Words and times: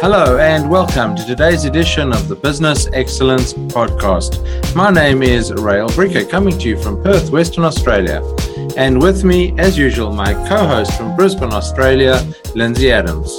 Hello, 0.00 0.38
and 0.38 0.70
welcome 0.70 1.16
to 1.16 1.26
today's 1.26 1.64
edition 1.64 2.12
of 2.12 2.28
the 2.28 2.36
Business 2.36 2.86
Excellence 2.92 3.52
Podcast. 3.52 4.38
My 4.72 4.92
name 4.92 5.24
is 5.24 5.52
Rael 5.52 5.88
Bricker, 5.88 6.30
coming 6.30 6.56
to 6.56 6.68
you 6.68 6.80
from 6.80 7.02
Perth, 7.02 7.30
Western 7.30 7.64
Australia. 7.64 8.22
And 8.76 9.02
with 9.02 9.24
me, 9.24 9.58
as 9.58 9.76
usual, 9.76 10.12
my 10.12 10.34
co 10.48 10.68
host 10.68 10.96
from 10.96 11.16
Brisbane, 11.16 11.52
Australia, 11.52 12.24
Lindsay 12.54 12.92
Adams. 12.92 13.34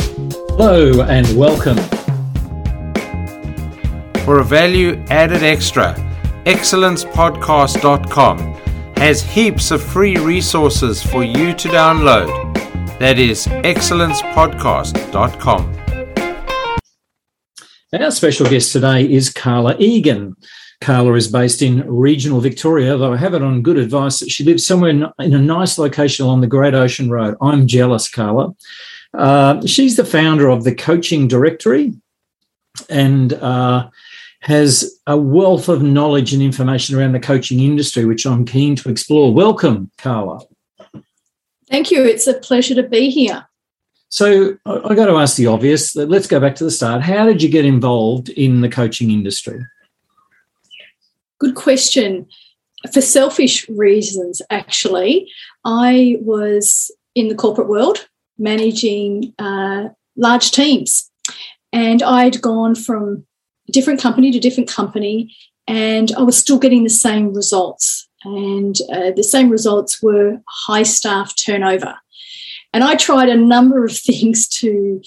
Hello, 0.49 1.01
and 1.03 1.25
welcome. 1.37 1.77
For 4.25 4.39
a 4.39 4.43
value 4.43 5.01
added 5.09 5.43
extra, 5.43 5.95
excellencepodcast.com 6.43 8.37
has 8.97 9.21
heaps 9.21 9.71
of 9.71 9.81
free 9.81 10.17
resources 10.17 11.01
for 11.01 11.23
you 11.23 11.53
to 11.53 11.69
download. 11.69 12.27
That 12.99 13.17
is 13.17 13.47
excellencepodcast.com. 13.47 15.78
Our 17.91 18.11
special 18.11 18.47
guest 18.47 18.71
today 18.71 19.11
is 19.11 19.33
Carla 19.33 19.75
Egan. 19.79 20.35
Carla 20.79 21.13
is 21.13 21.27
based 21.27 21.63
in 21.63 21.89
regional 21.89 22.39
Victoria, 22.39 22.95
though 22.95 23.13
I 23.13 23.17
have 23.17 23.33
it 23.33 23.41
on 23.41 23.63
good 23.63 23.79
advice 23.79 24.19
that 24.19 24.29
she 24.29 24.43
lives 24.43 24.63
somewhere 24.63 24.91
in, 24.91 25.07
a 25.17 25.27
nice 25.27 25.79
location 25.79 26.23
along 26.23 26.41
the 26.41 26.47
Great 26.47 26.75
Ocean 26.75 27.09
Road. 27.09 27.35
I'm 27.41 27.65
jealous, 27.65 28.07
Carla. 28.07 28.53
Uh, 29.15 29.65
she's 29.65 29.95
the 29.95 30.05
founder 30.05 30.49
of 30.49 30.65
the 30.65 30.75
Coaching 30.75 31.27
Directory 31.27 31.93
and 32.91 33.33
uh, 33.33 33.89
has 34.41 34.99
a 35.07 35.17
wealth 35.17 35.67
of 35.67 35.81
knowledge 35.81 36.31
and 36.31 36.43
information 36.43 36.95
around 36.95 37.13
the 37.13 37.19
coaching 37.19 37.59
industry, 37.59 38.05
which 38.05 38.27
I'm 38.27 38.45
keen 38.45 38.75
to 38.75 38.89
explore. 38.89 39.33
Welcome, 39.33 39.89
Carla. 39.97 40.41
Thank 41.71 41.89
you. 41.89 42.05
It's 42.05 42.27
a 42.27 42.35
pleasure 42.35 42.75
to 42.75 42.83
be 42.83 43.09
here. 43.09 43.47
So 44.09 44.57
I 44.65 44.95
got 44.95 45.05
to 45.05 45.17
ask 45.17 45.37
the 45.37 45.47
obvious. 45.47 45.95
Let's 45.95 46.27
go 46.27 46.39
back 46.39 46.55
to 46.55 46.63
the 46.63 46.71
start. 46.71 47.01
How 47.01 47.25
did 47.25 47.43
you 47.43 47.49
get 47.49 47.65
involved 47.65 48.29
in 48.29 48.61
the 48.61 48.69
coaching 48.69 49.11
industry? 49.11 49.63
Good 51.39 51.55
question. 51.55 52.27
For 52.91 53.01
selfish 53.01 53.67
reasons, 53.69 54.41
actually, 54.49 55.29
I 55.63 56.17
was 56.21 56.91
in 57.13 57.27
the 57.27 57.35
corporate 57.35 57.67
world 57.67 58.07
managing 58.37 59.33
uh, 59.37 59.89
large 60.15 60.51
teams, 60.51 61.11
and 61.71 62.01
I'd 62.01 62.41
gone 62.41 62.73
from 62.73 63.25
different 63.71 64.01
company 64.01 64.31
to 64.31 64.39
different 64.39 64.69
company, 64.69 65.35
and 65.67 66.11
I 66.17 66.23
was 66.23 66.37
still 66.37 66.57
getting 66.57 66.83
the 66.83 66.89
same 66.89 67.33
results. 67.33 68.07
And 68.23 68.75
uh, 68.91 69.11
the 69.11 69.23
same 69.23 69.49
results 69.49 70.01
were 70.01 70.41
high 70.47 70.83
staff 70.83 71.35
turnover. 71.35 71.95
And 72.73 72.83
I 72.83 72.95
tried 72.95 73.29
a 73.29 73.35
number 73.35 73.83
of 73.83 73.97
things 73.97 74.47
to 74.59 75.01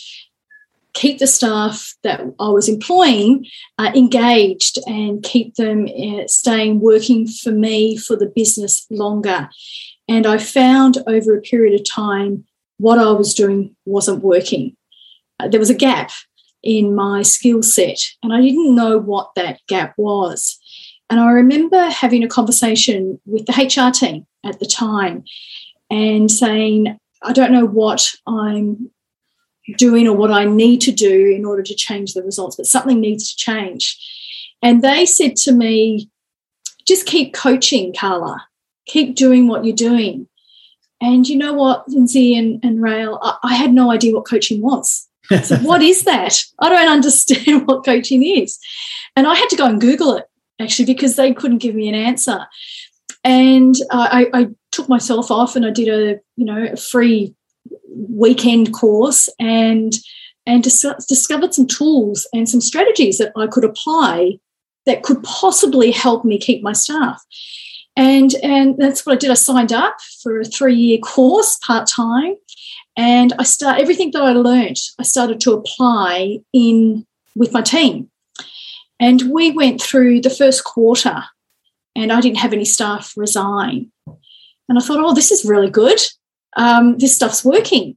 keep 0.95 1.19
the 1.19 1.27
staff 1.27 1.95
that 2.03 2.21
I 2.39 2.49
was 2.49 2.69
employing 2.69 3.47
uh, 3.79 3.93
engaged 3.95 4.79
and 4.87 5.23
keep 5.23 5.55
them 5.55 5.87
uh, 5.87 6.27
staying 6.27 6.81
working 6.81 7.27
for 7.27 7.51
me 7.51 7.97
for 7.97 8.17
the 8.17 8.27
business 8.27 8.87
longer. 8.91 9.49
And 10.09 10.27
I 10.27 10.39
found 10.39 10.99
over 11.07 11.37
a 11.37 11.41
period 11.41 11.79
of 11.79 11.89
time 11.89 12.45
what 12.79 12.99
I 12.99 13.13
was 13.13 13.35
doing 13.35 13.75
wasn't 13.85 14.23
working. 14.23 14.77
Uh, 15.41 15.49
there 15.49 15.61
was 15.61 15.71
a 15.71 15.75
gap 15.75 16.11
in 16.63 16.95
my 16.95 17.23
skill 17.23 17.63
set, 17.63 17.99
and 18.23 18.33
I 18.33 18.41
didn't 18.41 18.75
know 18.75 18.99
what 18.99 19.31
that 19.37 19.61
gap 19.69 19.95
was. 19.97 20.59
And 21.09 21.21
I 21.21 21.31
remember 21.31 21.91
having 21.91 22.23
a 22.23 22.29
conversation 22.29 23.21
with 23.27 23.47
the 23.47 23.53
HR 23.53 23.93
team 23.93 24.27
at 24.45 24.59
the 24.61 24.67
time 24.67 25.25
and 25.91 26.31
saying, 26.31 26.99
I 27.25 27.33
don't 27.33 27.53
know 27.53 27.67
what 27.67 28.13
I'm 28.27 28.91
doing 29.77 30.09
or 30.09 30.17
what 30.17 30.31
I 30.31 30.45
need 30.45 30.81
to 30.83 30.93
do 30.93 31.27
in 31.27 31.45
order 31.45 31.63
to 31.63 31.75
change 31.75 32.15
the 32.15 32.23
results, 32.23 32.57
but 32.57 32.67
something 32.67 33.01
needs 33.01 33.31
to 33.31 33.37
change. 33.37 33.99
And 34.61 34.83
they 34.83 35.07
said 35.07 35.37
to 35.37 35.53
me, 35.53 36.11
just 36.87 37.07
keep 37.07 37.35
coaching, 37.35 37.95
Carla. 37.95 38.47
Keep 38.87 39.15
doing 39.15 39.47
what 39.47 39.65
you're 39.65 39.77
doing. 39.77 40.29
And 41.01 41.29
you 41.29 41.37
know 41.37 41.53
what, 41.53 41.89
Lindsay 41.89 42.37
and, 42.37 42.63
and 42.65 42.83
Rael, 42.83 43.19
I, 43.23 43.37
I 43.43 43.55
had 43.55 43.73
no 43.73 43.91
idea 43.91 44.15
what 44.15 44.27
coaching 44.27 44.63
was. 44.63 45.09
So 45.43 45.57
what 45.59 45.83
is 45.83 46.05
that? 46.05 46.45
I 46.59 46.69
don't 46.69 46.89
understand 46.89 47.67
what 47.67 47.85
coaching 47.85 48.25
is. 48.25 48.59
And 49.17 49.27
I 49.27 49.35
had 49.35 49.49
to 49.51 49.57
go 49.57 49.67
and 49.67 49.81
Google 49.81 50.17
it 50.17 50.27
actually 50.61 50.87
because 50.87 51.17
they 51.17 51.33
couldn't 51.33 51.59
give 51.59 51.75
me 51.75 51.89
an 51.89 51.95
answer. 51.95 52.47
And 53.25 53.75
I, 53.91 54.31
I, 54.33 54.47
took 54.73 54.89
myself 54.89 55.31
off 55.31 55.55
and 55.55 55.65
I 55.65 55.71
did 55.71 55.89
a 55.89 56.21
you 56.37 56.45
know 56.45 56.65
a 56.73 56.77
free 56.77 57.35
weekend 57.89 58.73
course 58.73 59.29
and 59.39 59.95
and 60.47 60.65
dis- 60.65 61.07
discovered 61.09 61.55
some 61.55 61.67
tools 61.67 62.27
and 62.33 62.49
some 62.49 62.61
strategies 62.61 63.19
that 63.19 63.33
I 63.37 63.47
could 63.47 63.65
apply 63.65 64.39
that 64.87 65.05
could 65.05 65.23
possibly 65.23 65.93
help 65.93 66.25
me 66.25 66.39
keep 66.39 66.63
my 66.63 66.73
staff. 66.73 67.23
And 67.97 68.35
and 68.43 68.77
that's 68.79 69.07
what 69.07 69.13
I 69.13 69.17
did. 69.17 69.31
I 69.31 69.35
signed 69.35 69.73
up 69.73 69.97
for 70.23 70.41
a 70.41 70.45
three 70.45 70.75
year 70.75 70.99
course 70.99 71.59
part 71.59 71.87
time, 71.87 72.35
and 72.97 73.35
I 73.39 73.45
start 73.45 73.81
everything 73.81 74.11
that 74.13 74.23
I 74.23 74.33
learned. 74.33 74.79
I 74.99 75.03
started 75.03 75.41
to 75.43 75.53
apply 75.53 76.39
in 76.55 77.07
with 77.37 77.53
my 77.53 77.61
team, 77.61 78.11
and 78.99 79.31
we 79.31 79.51
went 79.51 79.81
through 79.81 80.23
the 80.23 80.31
first 80.31 80.65
quarter 80.65 81.25
and 81.95 82.13
I 82.13 82.21
didn't 82.21 82.39
have 82.39 82.53
any 82.53 82.65
staff 82.65 83.15
resign. 83.17 83.92
And 84.69 84.79
I 84.79 84.81
thought, 84.81 85.01
oh, 85.01 85.15
this 85.15 85.31
is 85.31 85.45
really 85.45 85.71
good. 85.71 86.01
Um, 86.57 86.99
this 86.99 87.15
stuff's 87.15 87.45
working. 87.45 87.97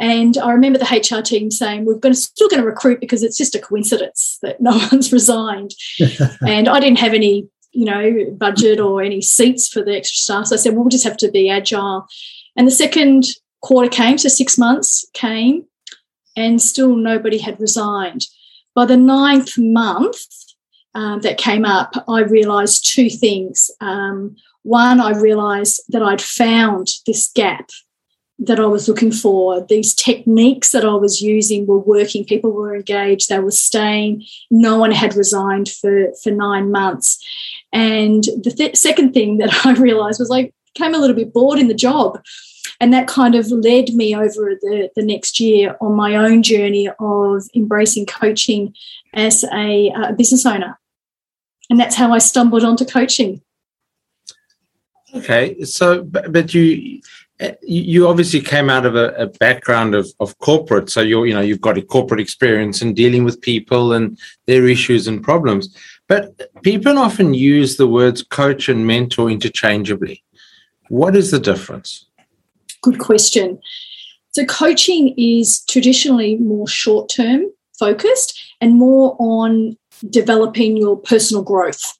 And 0.00 0.36
I 0.38 0.50
remember 0.50 0.78
the 0.78 0.84
HR 1.18 1.22
team 1.22 1.50
saying, 1.50 1.84
we're 1.84 1.94
going 1.94 2.14
to, 2.14 2.20
still 2.20 2.48
going 2.48 2.60
to 2.60 2.66
recruit 2.66 3.00
because 3.00 3.22
it's 3.22 3.38
just 3.38 3.54
a 3.54 3.60
coincidence 3.60 4.38
that 4.42 4.60
no 4.60 4.72
one's 4.92 5.12
resigned. 5.12 5.72
and 6.46 6.68
I 6.68 6.80
didn't 6.80 6.98
have 6.98 7.14
any, 7.14 7.48
you 7.72 7.84
know, 7.84 8.30
budget 8.32 8.80
or 8.80 9.02
any 9.02 9.20
seats 9.20 9.68
for 9.68 9.82
the 9.82 9.96
extra 9.96 10.16
staff. 10.16 10.46
So 10.46 10.56
I 10.56 10.58
said, 10.58 10.72
well, 10.72 10.82
we'll 10.82 10.90
just 10.90 11.04
have 11.04 11.16
to 11.18 11.30
be 11.30 11.48
agile. 11.48 12.06
And 12.56 12.66
the 12.66 12.72
second 12.72 13.26
quarter 13.62 13.88
came, 13.88 14.18
so 14.18 14.28
six 14.28 14.58
months 14.58 15.06
came, 15.14 15.64
and 16.36 16.60
still 16.60 16.96
nobody 16.96 17.38
had 17.38 17.60
resigned. 17.60 18.26
By 18.74 18.86
the 18.86 18.96
ninth 18.96 19.56
month, 19.56 20.26
um, 20.94 21.20
that 21.22 21.38
came 21.38 21.64
up, 21.64 21.94
I 22.08 22.20
realised 22.20 22.86
two 22.86 23.10
things. 23.10 23.70
Um, 23.80 24.36
one, 24.62 25.00
I 25.00 25.10
realised 25.10 25.82
that 25.88 26.02
I'd 26.02 26.22
found 26.22 26.88
this 27.06 27.30
gap 27.34 27.68
that 28.38 28.58
I 28.58 28.66
was 28.66 28.88
looking 28.88 29.12
for. 29.12 29.64
These 29.64 29.94
techniques 29.94 30.72
that 30.72 30.84
I 30.84 30.94
was 30.94 31.20
using 31.20 31.66
were 31.66 31.78
working. 31.78 32.24
People 32.24 32.50
were 32.50 32.74
engaged. 32.74 33.28
They 33.28 33.38
were 33.38 33.50
staying. 33.50 34.24
No 34.50 34.78
one 34.78 34.90
had 34.90 35.14
resigned 35.14 35.68
for 35.68 36.12
for 36.22 36.30
nine 36.30 36.70
months. 36.70 37.24
And 37.72 38.24
the 38.42 38.54
th- 38.56 38.76
second 38.76 39.12
thing 39.12 39.38
that 39.38 39.54
I 39.66 39.74
realised 39.74 40.18
was 40.18 40.30
I 40.30 40.52
came 40.74 40.94
a 40.94 40.98
little 40.98 41.16
bit 41.16 41.32
bored 41.32 41.58
in 41.58 41.68
the 41.68 41.74
job. 41.74 42.22
And 42.80 42.92
that 42.92 43.06
kind 43.06 43.36
of 43.36 43.50
led 43.52 43.90
me 43.90 44.16
over 44.16 44.58
the, 44.60 44.90
the 44.96 45.04
next 45.04 45.38
year 45.38 45.76
on 45.80 45.94
my 45.94 46.16
own 46.16 46.42
journey 46.42 46.88
of 46.98 47.44
embracing 47.54 48.04
coaching 48.04 48.74
as 49.12 49.44
a, 49.44 49.90
a 49.90 50.12
business 50.12 50.44
owner 50.44 50.76
and 51.70 51.78
that's 51.78 51.96
how 51.96 52.12
I 52.12 52.18
stumbled 52.18 52.64
onto 52.64 52.84
coaching. 52.84 53.40
Okay, 55.14 55.62
so 55.62 56.02
but 56.02 56.26
eh, 56.34 56.42
you 56.54 57.00
you 57.62 58.08
obviously 58.08 58.40
came 58.40 58.68
out 58.68 58.84
of 58.84 58.96
a, 58.96 59.14
a, 59.14 59.26
background 59.26 59.94
of, 59.94 60.08
of 60.18 60.36
corporate, 60.38 60.90
so 60.90 61.00
you're 61.00 61.26
you 61.26 61.34
know 61.34 61.40
you've 61.40 61.60
got 61.60 61.78
a 61.78 61.82
corporate 61.82 62.20
experience 62.20 62.82
in 62.82 62.94
dealing 62.94 63.24
with 63.24 63.40
people 63.40 63.92
and 63.92 64.18
their 64.46 64.66
issues 64.66 65.06
and 65.06 65.22
problems. 65.22 65.74
But 66.08 66.52
people 66.62 66.98
often 66.98 67.32
use 67.32 67.76
the 67.76 67.86
words 67.86 68.22
coach 68.22 68.68
and 68.68 68.86
mentor 68.86 69.30
interchangeably. 69.30 70.22
What 70.88 71.16
is 71.16 71.30
the 71.30 71.38
difference? 71.38 72.06
Good 72.82 72.98
question. 72.98 73.60
So 74.32 74.44
coaching 74.46 75.14
is 75.16 75.64
traditionally 75.66 76.36
more 76.36 76.66
short 76.66 77.08
term 77.08 77.44
focused 77.78 78.38
and 78.60 78.74
more 78.74 79.16
on 79.18 79.76
developing 80.10 80.76
your 80.76 80.96
personal 80.96 81.42
growth. 81.42 81.98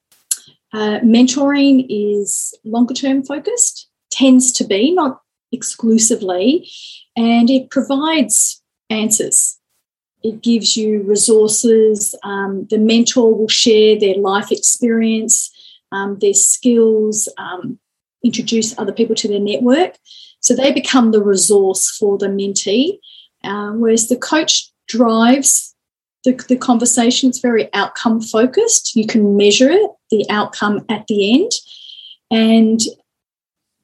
Uh, 0.73 0.99
mentoring 1.01 1.87
is 1.89 2.53
longer 2.65 2.95
term 2.95 3.23
focused, 3.23 3.89
tends 4.11 4.53
to 4.53 4.65
be, 4.65 4.93
not 4.93 5.21
exclusively, 5.53 6.69
and 7.17 7.49
it 7.49 7.71
provides 7.71 8.63
answers. 8.91 9.59
It 10.23 10.43
gives 10.43 10.77
you 10.77 11.03
resources. 11.03 12.15
Um, 12.25 12.67
the 12.71 12.79
mentor 12.79 13.35
will 13.35 13.49
share 13.49 13.99
their 13.99 14.17
life 14.17 14.51
experience, 14.51 15.51
um, 15.93 16.19
their 16.19 16.35
skills, 16.35 17.29
um, 17.39 17.79
introduce 18.25 18.77
other 18.79 18.93
people 18.93 19.15
to 19.17 19.29
their 19.29 19.39
network. 19.39 19.97
So 20.41 20.55
they 20.55 20.73
become 20.73 21.13
the 21.13 21.23
resource 21.23 21.91
for 21.91 22.19
the 22.19 22.27
mentee, 22.27 22.99
uh, 23.45 23.73
whereas 23.73 24.09
the 24.09 24.17
coach 24.17 24.71
drives 24.89 25.74
the, 26.25 26.33
the 26.49 26.57
conversation. 26.57 27.31
is 27.31 27.39
very 27.39 27.73
outcome 27.75 28.21
focused. 28.21 28.97
You 28.97 29.07
can 29.07 29.37
measure 29.37 29.71
it, 29.71 29.91
the 30.11 30.27
outcome 30.31 30.85
at 30.89 31.07
the 31.07 31.41
end, 31.41 31.51
and 32.31 32.81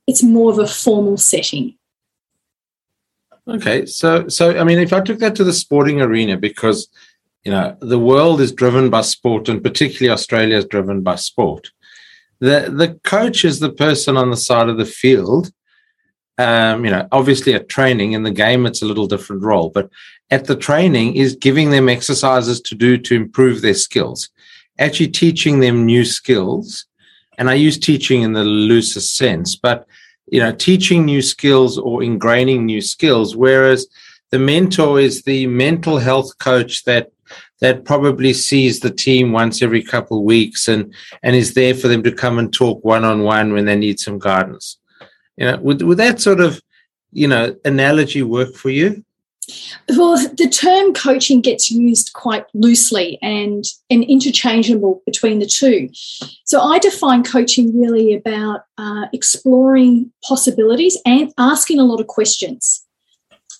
it's 0.06 0.22
more 0.22 0.50
of 0.50 0.58
a 0.58 0.66
formal 0.66 1.16
setting. 1.16 1.76
Okay, 3.46 3.86
so 3.86 4.28
so 4.28 4.58
I 4.58 4.64
mean, 4.64 4.78
if 4.78 4.92
I 4.92 5.00
took 5.00 5.18
that 5.18 5.34
to 5.36 5.44
the 5.44 5.52
sporting 5.52 6.00
arena, 6.00 6.36
because 6.36 6.88
you 7.44 7.50
know 7.50 7.76
the 7.80 7.98
world 7.98 8.40
is 8.40 8.52
driven 8.52 8.90
by 8.90 9.02
sport, 9.02 9.48
and 9.48 9.62
particularly 9.62 10.12
Australia 10.12 10.56
is 10.56 10.64
driven 10.66 11.02
by 11.02 11.16
sport. 11.16 11.70
The 12.40 12.72
the 12.74 13.00
coach 13.04 13.44
is 13.44 13.60
the 13.60 13.72
person 13.72 14.16
on 14.16 14.30
the 14.30 14.36
side 14.36 14.68
of 14.68 14.78
the 14.78 14.86
field. 14.86 15.52
Um, 16.38 16.86
you 16.86 16.90
know, 16.90 17.06
obviously 17.12 17.52
at 17.52 17.68
training 17.68 18.12
in 18.12 18.22
the 18.22 18.30
game, 18.30 18.64
it's 18.64 18.80
a 18.80 18.86
little 18.86 19.06
different 19.06 19.42
role, 19.42 19.68
but 19.68 19.90
at 20.30 20.46
the 20.46 20.56
training 20.56 21.16
is 21.16 21.36
giving 21.36 21.70
them 21.70 21.88
exercises 21.88 22.60
to 22.60 22.74
do 22.74 22.96
to 22.98 23.14
improve 23.14 23.62
their 23.62 23.74
skills, 23.74 24.28
actually 24.78 25.08
teaching 25.08 25.60
them 25.60 25.84
new 25.84 26.04
skills. 26.04 26.86
And 27.38 27.50
I 27.50 27.54
use 27.54 27.78
teaching 27.78 28.22
in 28.22 28.32
the 28.32 28.44
loosest 28.44 29.16
sense, 29.16 29.56
but 29.56 29.86
you 30.26 30.40
know, 30.40 30.52
teaching 30.52 31.04
new 31.04 31.22
skills 31.22 31.78
or 31.78 32.00
ingraining 32.00 32.62
new 32.62 32.80
skills, 32.80 33.34
whereas 33.34 33.88
the 34.30 34.38
mentor 34.38 35.00
is 35.00 35.22
the 35.22 35.46
mental 35.48 35.98
health 35.98 36.38
coach 36.38 36.84
that 36.84 37.10
that 37.60 37.84
probably 37.84 38.32
sees 38.32 38.80
the 38.80 38.90
team 38.90 39.32
once 39.32 39.62
every 39.62 39.82
couple 39.82 40.18
of 40.18 40.24
weeks 40.24 40.66
and 40.66 40.94
and 41.22 41.36
is 41.36 41.54
there 41.54 41.74
for 41.74 41.88
them 41.88 42.02
to 42.02 42.12
come 42.12 42.38
and 42.38 42.52
talk 42.52 42.82
one 42.84 43.04
on 43.04 43.22
one 43.22 43.52
when 43.52 43.66
they 43.66 43.76
need 43.76 44.00
some 44.00 44.18
guidance. 44.18 44.78
You 45.36 45.46
know, 45.46 45.58
would 45.58 45.82
would 45.82 45.98
that 45.98 46.20
sort 46.20 46.40
of 46.40 46.62
you 47.12 47.26
know 47.26 47.56
analogy 47.64 48.22
work 48.22 48.54
for 48.54 48.70
you? 48.70 49.04
Well, 49.88 50.16
the 50.16 50.48
term 50.48 50.92
coaching 50.94 51.40
gets 51.40 51.70
used 51.70 52.12
quite 52.12 52.46
loosely 52.54 53.18
and, 53.22 53.64
and 53.90 54.04
interchangeable 54.04 55.02
between 55.04 55.38
the 55.38 55.46
two. 55.46 55.90
So 56.44 56.60
I 56.60 56.78
define 56.78 57.24
coaching 57.24 57.78
really 57.78 58.14
about 58.14 58.64
uh, 58.78 59.06
exploring 59.12 60.12
possibilities 60.22 60.98
and 61.04 61.32
asking 61.38 61.80
a 61.80 61.84
lot 61.84 62.00
of 62.00 62.06
questions 62.06 62.84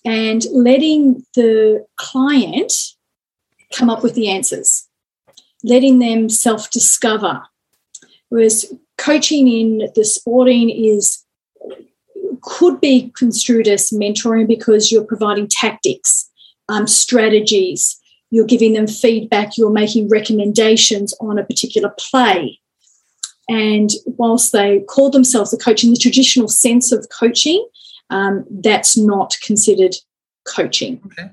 and 0.04 0.44
letting 0.52 1.26
the 1.34 1.84
client 1.96 2.72
come 3.72 3.90
up 3.90 4.02
with 4.02 4.14
the 4.14 4.28
answers, 4.28 4.88
letting 5.62 5.98
them 5.98 6.28
self 6.28 6.70
discover. 6.70 7.42
Whereas 8.28 8.72
coaching 8.98 9.48
in 9.48 9.88
the 9.94 10.04
sporting 10.04 10.70
is 10.70 11.24
could 12.42 12.80
be 12.80 13.10
construed 13.16 13.68
as 13.68 13.90
mentoring 13.90 14.46
because 14.46 14.90
you're 14.90 15.04
providing 15.04 15.48
tactics, 15.48 16.28
um, 16.68 16.86
strategies, 16.86 18.00
you're 18.30 18.46
giving 18.46 18.74
them 18.74 18.86
feedback, 18.86 19.56
you're 19.56 19.70
making 19.70 20.08
recommendations 20.08 21.14
on 21.20 21.38
a 21.38 21.44
particular 21.44 21.94
play. 21.98 22.60
And 23.48 23.90
whilst 24.04 24.52
they 24.52 24.80
call 24.80 25.10
themselves 25.10 25.52
a 25.52 25.58
coach 25.58 25.82
in 25.82 25.90
the 25.90 25.96
traditional 25.96 26.48
sense 26.48 26.92
of 26.92 27.08
coaching, 27.10 27.66
um, 28.10 28.44
that's 28.48 28.96
not 28.96 29.36
considered 29.42 29.96
coaching. 30.46 31.00
Okay. 31.06 31.30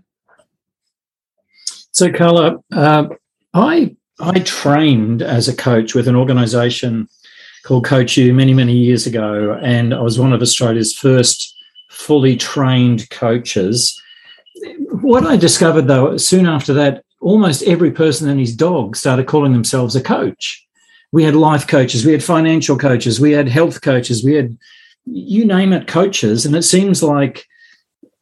So, 1.92 2.12
Carla, 2.12 2.63
uh, 2.71 3.07
I 3.54 3.95
I 4.19 4.39
trained 4.39 5.21
as 5.21 5.48
a 5.48 5.56
coach 5.56 5.94
with 5.94 6.07
an 6.07 6.15
organisation 6.15 7.07
called 7.63 7.86
Coach 7.86 8.18
U 8.18 8.33
many, 8.33 8.54
many 8.54 8.74
years 8.74 9.06
ago. 9.06 9.59
And 9.62 9.94
I 9.94 10.01
was 10.01 10.19
one 10.19 10.33
of 10.33 10.42
Australia's 10.42 10.94
first 10.94 11.56
fully 11.89 12.36
trained 12.36 13.09
coaches. 13.09 14.01
What 15.01 15.25
I 15.25 15.38
discovered, 15.38 15.88
though, 15.88 16.18
soon 16.18 16.48
after 16.48 16.74
that, 16.74 17.04
almost 17.21 17.63
every 17.63 17.92
person 17.92 18.30
and 18.30 18.39
his 18.39 18.56
dog 18.56 18.95
started 18.95 19.27
calling 19.27 19.54
themselves 19.54 19.95
a 19.95 20.01
coach. 20.01 20.65
We 21.12 21.24
had 21.24 21.36
life 21.36 21.68
coaches, 21.68 22.06
we 22.06 22.12
had 22.12 22.24
financial 22.24 22.77
coaches, 22.77 23.19
we 23.19 23.31
had 23.31 23.48
health 23.48 23.81
coaches, 23.81 24.24
we 24.24 24.33
had 24.33 24.57
you 25.06 25.45
name 25.45 25.74
it, 25.74 25.88
coaches. 25.88 26.45
And 26.45 26.56
it 26.56 26.63
seems 26.63 27.01
like 27.01 27.45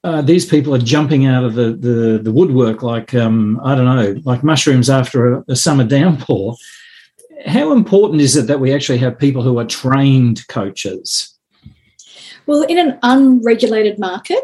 uh, 0.03 0.21
these 0.21 0.45
people 0.45 0.73
are 0.75 0.79
jumping 0.79 1.25
out 1.25 1.43
of 1.43 1.55
the, 1.55 1.71
the, 1.71 2.19
the 2.21 2.31
woodwork 2.31 2.83
like, 2.83 3.15
um, 3.15 3.59
I 3.63 3.73
don't 3.73 3.85
know, 3.85 4.21
like 4.23 4.43
mushrooms 4.43 4.89
after 4.89 5.33
a, 5.33 5.45
a 5.49 5.55
summer 5.55 5.83
downpour 5.83 6.55
how 7.45 7.71
important 7.71 8.21
is 8.21 8.35
it 8.35 8.47
that 8.47 8.59
we 8.59 8.73
actually 8.73 8.97
have 8.99 9.19
people 9.19 9.41
who 9.41 9.59
are 9.59 9.65
trained 9.65 10.47
coaches? 10.47 11.33
Well, 12.45 12.63
in 12.63 12.77
an 12.77 12.99
unregulated 13.03 13.99
market 13.99 14.43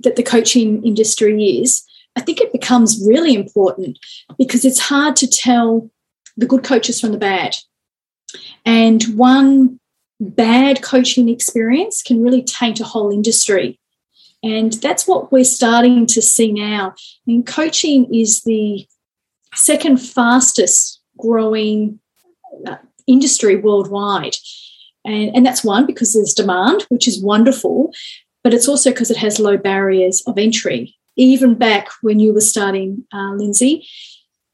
that 0.00 0.16
the 0.16 0.22
coaching 0.22 0.84
industry 0.84 1.42
is, 1.44 1.82
I 2.16 2.20
think 2.20 2.40
it 2.40 2.52
becomes 2.52 3.04
really 3.06 3.34
important 3.34 3.98
because 4.38 4.64
it's 4.64 4.78
hard 4.78 5.16
to 5.16 5.26
tell 5.26 5.90
the 6.36 6.46
good 6.46 6.64
coaches 6.64 7.00
from 7.00 7.12
the 7.12 7.18
bad. 7.18 7.56
And 8.64 9.02
one 9.16 9.80
bad 10.20 10.82
coaching 10.82 11.28
experience 11.28 12.02
can 12.02 12.22
really 12.22 12.42
taint 12.42 12.80
a 12.80 12.84
whole 12.84 13.10
industry. 13.10 13.78
And 14.42 14.72
that's 14.74 15.06
what 15.06 15.30
we're 15.30 15.44
starting 15.44 16.06
to 16.06 16.22
see 16.22 16.52
now. 16.52 16.90
I 16.90 17.22
mean, 17.26 17.44
coaching 17.44 18.12
is 18.12 18.42
the 18.42 18.86
second 19.54 19.98
fastest 19.98 21.00
growing 21.18 22.00
industry 23.06 23.56
worldwide. 23.56 24.36
And, 25.04 25.34
and 25.34 25.46
that's 25.46 25.64
one 25.64 25.86
because 25.86 26.14
there's 26.14 26.34
demand, 26.34 26.86
which 26.88 27.08
is 27.08 27.22
wonderful, 27.22 27.92
but 28.44 28.54
it's 28.54 28.68
also 28.68 28.90
because 28.90 29.10
it 29.10 29.16
has 29.16 29.38
low 29.38 29.56
barriers 29.56 30.22
of 30.26 30.38
entry, 30.38 30.94
even 31.16 31.54
back 31.54 31.88
when 32.02 32.20
you 32.20 32.32
were 32.32 32.40
starting, 32.40 33.04
uh, 33.12 33.32
Lindsay. 33.32 33.86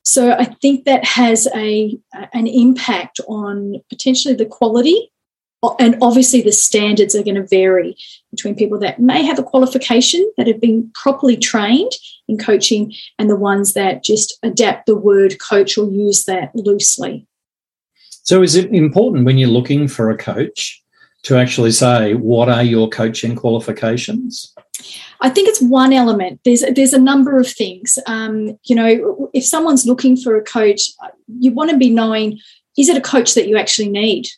So 0.04 0.32
I 0.32 0.44
think 0.44 0.86
that 0.86 1.04
has 1.04 1.46
a 1.54 1.98
an 2.32 2.46
impact 2.46 3.20
on 3.28 3.82
potentially 3.90 4.34
the 4.34 4.46
quality, 4.46 5.12
and 5.78 5.98
obviously 6.00 6.40
the 6.40 6.50
standards 6.52 7.14
are 7.14 7.22
going 7.22 7.34
to 7.34 7.46
vary 7.46 7.94
between 8.30 8.54
people 8.54 8.78
that 8.78 8.98
may 8.98 9.22
have 9.22 9.38
a 9.38 9.42
qualification 9.42 10.26
that 10.38 10.46
have 10.46 10.62
been 10.62 10.90
properly 10.94 11.36
trained 11.36 11.92
in 12.26 12.38
coaching 12.38 12.94
and 13.18 13.28
the 13.28 13.36
ones 13.36 13.74
that 13.74 14.02
just 14.02 14.38
adapt 14.42 14.86
the 14.86 14.96
word 14.96 15.38
coach 15.40 15.76
or 15.76 15.90
use 15.90 16.24
that 16.24 16.52
loosely. 16.54 17.27
So, 18.28 18.42
is 18.42 18.56
it 18.56 18.74
important 18.74 19.24
when 19.24 19.38
you're 19.38 19.48
looking 19.48 19.88
for 19.88 20.10
a 20.10 20.16
coach 20.18 20.82
to 21.22 21.38
actually 21.38 21.70
say, 21.70 22.12
what 22.12 22.50
are 22.50 22.62
your 22.62 22.86
coaching 22.90 23.34
qualifications? 23.34 24.54
I 25.22 25.30
think 25.30 25.48
it's 25.48 25.62
one 25.62 25.94
element. 25.94 26.40
There's 26.44 26.62
there's 26.74 26.92
a 26.92 27.00
number 27.00 27.38
of 27.38 27.48
things. 27.48 27.98
Um, 28.06 28.58
you 28.64 28.76
know, 28.76 29.30
if 29.32 29.46
someone's 29.46 29.86
looking 29.86 30.14
for 30.14 30.36
a 30.36 30.44
coach, 30.44 30.90
you 31.40 31.52
want 31.52 31.70
to 31.70 31.78
be 31.78 31.88
knowing 31.88 32.38
is 32.76 32.90
it 32.90 32.98
a 32.98 33.10
coach 33.14 33.32
that 33.32 33.48
you 33.48 33.56
actually 33.56 33.88
need? 33.88 34.28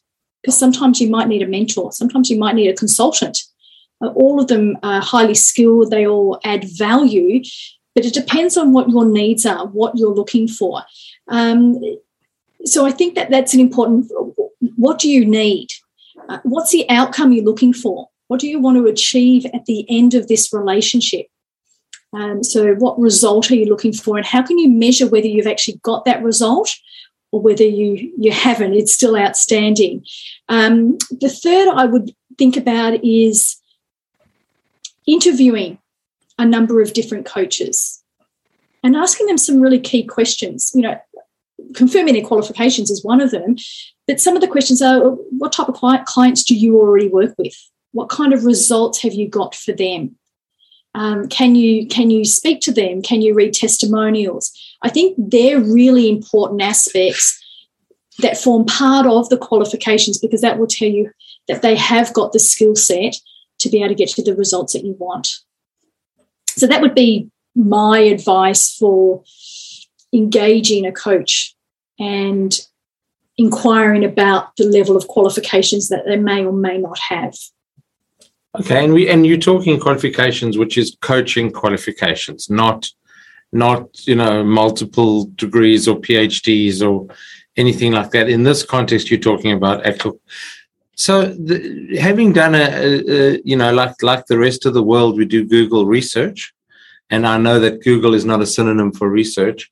Because 0.40 0.56
sometimes 0.56 1.00
you 1.00 1.10
might 1.10 1.26
need 1.26 1.42
a 1.42 1.48
mentor. 1.48 1.90
Sometimes 1.90 2.31
you 2.31 2.38
might 2.38 2.54
need 2.54 2.70
a 2.70 2.76
consultant. 2.76 3.42
Uh, 4.00 4.10
all 4.10 4.40
of 4.40 4.46
them 4.46 4.78
are 4.84 5.00
highly 5.00 5.34
skilled. 5.34 5.90
They 5.90 6.06
all 6.06 6.38
add 6.44 6.64
value, 6.78 7.42
but 7.96 8.04
it 8.04 8.14
depends 8.14 8.56
on 8.56 8.72
what 8.72 8.88
your 8.88 9.04
needs 9.04 9.44
are, 9.44 9.66
what 9.66 9.98
you're 9.98 10.14
looking 10.14 10.46
for. 10.46 10.84
Um, 11.26 11.80
so 12.64 12.87
I 12.87 12.90
think 12.90 13.14
that 13.14 13.31
that's 13.31 13.55
an 13.55 13.61
important. 13.61 14.11
What 14.76 14.99
do 14.99 15.09
you 15.09 15.25
need? 15.25 15.69
Uh, 16.29 16.38
what's 16.43 16.73
the 16.73 16.88
outcome 16.88 17.33
you're 17.33 17.45
looking 17.45 17.73
for? 17.73 18.09
What 18.29 18.40
do 18.40 18.49
you 18.49 18.61
want 18.61 18.76
to 18.76 18.87
achieve 18.87 19.47
at 19.47 19.67
the 19.67 19.87
end 19.88 20.14
of 20.14 20.29
this 20.29 20.52
relationship? 20.52 21.26
Um, 22.12 22.43
so, 22.43 22.75
what 22.75 22.99
result 22.99 23.50
are 23.50 23.57
you 23.57 23.67
looking 23.67 23.93
for, 23.93 24.17
and 24.17 24.26
how 24.26 24.43
can 24.43 24.59
you 24.59 24.69
measure 24.69 25.09
whether 25.09 25.26
you've 25.26 25.47
actually 25.47 25.81
got 25.83 26.05
that 26.05 26.23
result 26.23 26.75
or 27.33 27.40
whether 27.40 27.64
you 27.64 28.12
you 28.19 28.33
haven't? 28.33 28.75
It's 28.75 28.93
still 28.93 29.17
outstanding. 29.17 30.05
Um, 30.49 30.99
the 31.11 31.29
third 31.29 31.69
I 31.69 31.87
would 31.87 32.12
think 32.37 32.57
about 32.57 33.05
is 33.05 33.57
interviewing 35.07 35.79
a 36.38 36.45
number 36.45 36.81
of 36.81 36.93
different 36.93 37.26
coaches 37.26 38.02
and 38.83 38.97
asking 38.97 39.26
them 39.26 39.38
some 39.38 39.61
really 39.61 39.79
key 39.79 40.05
questions. 40.05 40.73
You 40.75 40.83
know, 40.83 41.00
confirming 41.75 42.15
their 42.15 42.25
qualifications 42.25 42.91
is 42.91 43.05
one 43.05 43.21
of 43.21 43.31
them. 43.31 43.57
But 44.07 44.21
some 44.21 44.35
of 44.35 44.41
the 44.41 44.49
questions 44.49 44.83
are 44.83 45.00
what 45.00 45.53
type 45.53 45.69
of 45.69 45.75
client, 45.75 46.07
clients 46.07 46.43
do 46.45 46.55
you 46.55 46.79
already 46.79 47.09
work 47.09 47.35
with? 47.39 47.55
What 47.93 48.09
kind 48.09 48.33
of 48.33 48.45
results 48.45 49.03
have 49.03 49.15
you 49.15 49.29
got 49.29 49.55
for 49.55 49.73
them? 49.73 50.17
Um, 50.95 51.29
can 51.29 51.55
you 51.55 51.87
can 51.87 52.11
you 52.11 52.25
speak 52.25 52.61
to 52.62 52.73
them? 52.73 53.00
Can 53.03 53.23
you 53.23 53.33
read 53.35 53.55
testimonials? 53.55 54.50
I 54.83 54.89
think 54.89 55.15
they're 55.19 55.61
really 55.61 56.09
important 56.09 56.62
aspects 56.62 57.37
that 58.19 58.37
form 58.37 58.65
part 58.67 59.07
of 59.07 59.29
the 59.29 59.39
qualifications 59.39 60.19
because 60.19 60.41
that 60.41 60.59
will 60.59 60.67
tell 60.67 60.89
you 60.89 61.11
that 61.49 61.62
they 61.62 61.77
have 61.77 62.12
got 62.12 62.33
the 62.33 62.39
skill 62.39 62.75
set 62.75 63.15
to 63.61 63.69
be 63.69 63.79
able 63.79 63.89
to 63.89 63.95
get 63.95 64.09
to 64.09 64.23
the 64.23 64.35
results 64.35 64.73
that 64.73 64.85
you 64.85 64.97
want. 64.99 65.29
So 66.49 66.67
that 66.67 66.81
would 66.81 66.95
be 66.95 67.31
my 67.55 68.00
advice 68.00 68.75
for 68.77 69.23
engaging 70.12 70.87
a 70.87 70.93
coach 70.93 71.55
and 72.00 72.59
inquiring 73.37 74.04
about 74.04 74.57
the 74.57 74.64
level 74.64 74.97
of 74.97 75.07
qualifications 75.07 75.88
that 75.88 76.04
they 76.07 76.16
may 76.16 76.45
or 76.45 76.52
may 76.52 76.78
not 76.78 76.99
have. 76.99 77.35
Okay, 78.59 78.85
and 78.85 78.92
we 78.92 79.09
and 79.09 79.25
you're 79.25 79.38
talking 79.38 79.78
qualifications, 79.78 80.59
which 80.59 80.76
is 80.76 80.97
coaching 81.00 81.52
qualifications, 81.52 82.50
not 82.50 82.90
not 83.52 84.07
you 84.09 84.16
know 84.16 84.42
multiple 84.42 85.30
degrees 85.37 85.87
or 85.87 86.00
PhDs 86.00 86.83
or 86.83 87.14
anything 87.57 87.92
like 87.92 88.11
that. 88.11 88.28
In 88.28 88.42
this 88.42 88.64
context, 88.64 89.11
you're 89.11 89.21
talking 89.21 89.52
about 89.52 89.87
actual 89.87 90.21
So, 90.97 91.26
the, 91.26 91.97
having 92.00 92.33
done 92.33 92.54
a, 92.54 92.66
a, 92.87 93.35
a, 93.35 93.40
you 93.45 93.57
know, 93.57 93.73
like 93.73 94.02
like 94.02 94.26
the 94.26 94.38
rest 94.38 94.66
of 94.66 94.75
the 94.75 94.83
world, 94.83 95.16
we 95.16 95.26
do 95.26 95.45
Google 95.45 95.87
research, 95.87 96.52
and 97.09 97.26
I 97.26 97.38
know 97.38 97.61
that 97.61 97.85
Google 97.85 98.14
is 98.14 98.25
not 98.25 98.42
a 98.42 98.47
synonym 98.47 98.90
for 98.92 99.09
research. 99.09 99.71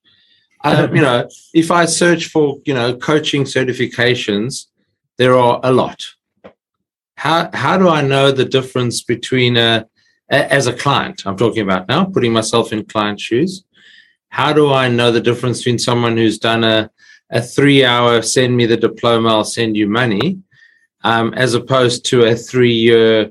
I, 0.63 0.87
you 0.87 1.01
know, 1.01 1.29
if 1.55 1.71
I 1.71 1.85
search 1.85 2.27
for 2.27 2.59
you 2.65 2.75
know 2.75 2.97
coaching 2.97 3.45
certifications, 3.45 4.67
there 5.17 5.37
are 5.37 5.61
a 5.63 5.73
lot. 5.73 6.05
How 7.17 7.51
how 7.53 7.79
do 7.79 7.89
I 7.89 8.03
know 8.03 8.33
the 8.33 8.45
difference 8.45 9.03
between 9.03 9.57
a 9.57 9.87
as 10.29 10.67
a 10.67 10.73
client? 10.73 11.23
I'm 11.27 11.37
talking 11.37 11.63
about 11.63 11.89
now, 11.89 12.05
putting 12.05 12.33
myself 12.33 12.73
in 12.73 12.85
client 12.85 13.21
shoes. 13.21 13.65
How 14.31 14.53
do 14.53 14.73
I 14.73 14.89
know 14.89 15.11
the 15.11 15.21
difference 15.21 15.59
between 15.59 15.79
someone 15.79 16.17
who's 16.17 16.39
done 16.39 16.65
a 16.65 16.91
a 17.31 17.43
three 17.43 17.85
hour 17.85 18.23
send 18.23 18.57
me 18.57 18.67
the 18.67 18.77
diploma, 18.77 19.29
I'll 19.29 19.45
send 19.45 19.77
you 19.77 19.87
money, 19.87 20.39
um, 21.05 21.35
as 21.35 21.55
opposed 21.55 22.05
to 22.07 22.25
a 22.25 22.35
three 22.35 22.73
year 22.73 23.31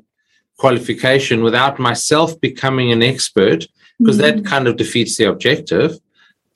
qualification 0.58 1.44
without 1.44 1.80
myself 1.80 2.40
becoming 2.40 2.92
an 2.92 3.04
expert, 3.04 3.68
because 4.00 4.18
mm-hmm. 4.18 4.38
that 4.38 4.46
kind 4.46 4.68
of 4.68 4.78
defeats 4.78 5.18
the 5.18 5.26
objective 5.26 6.00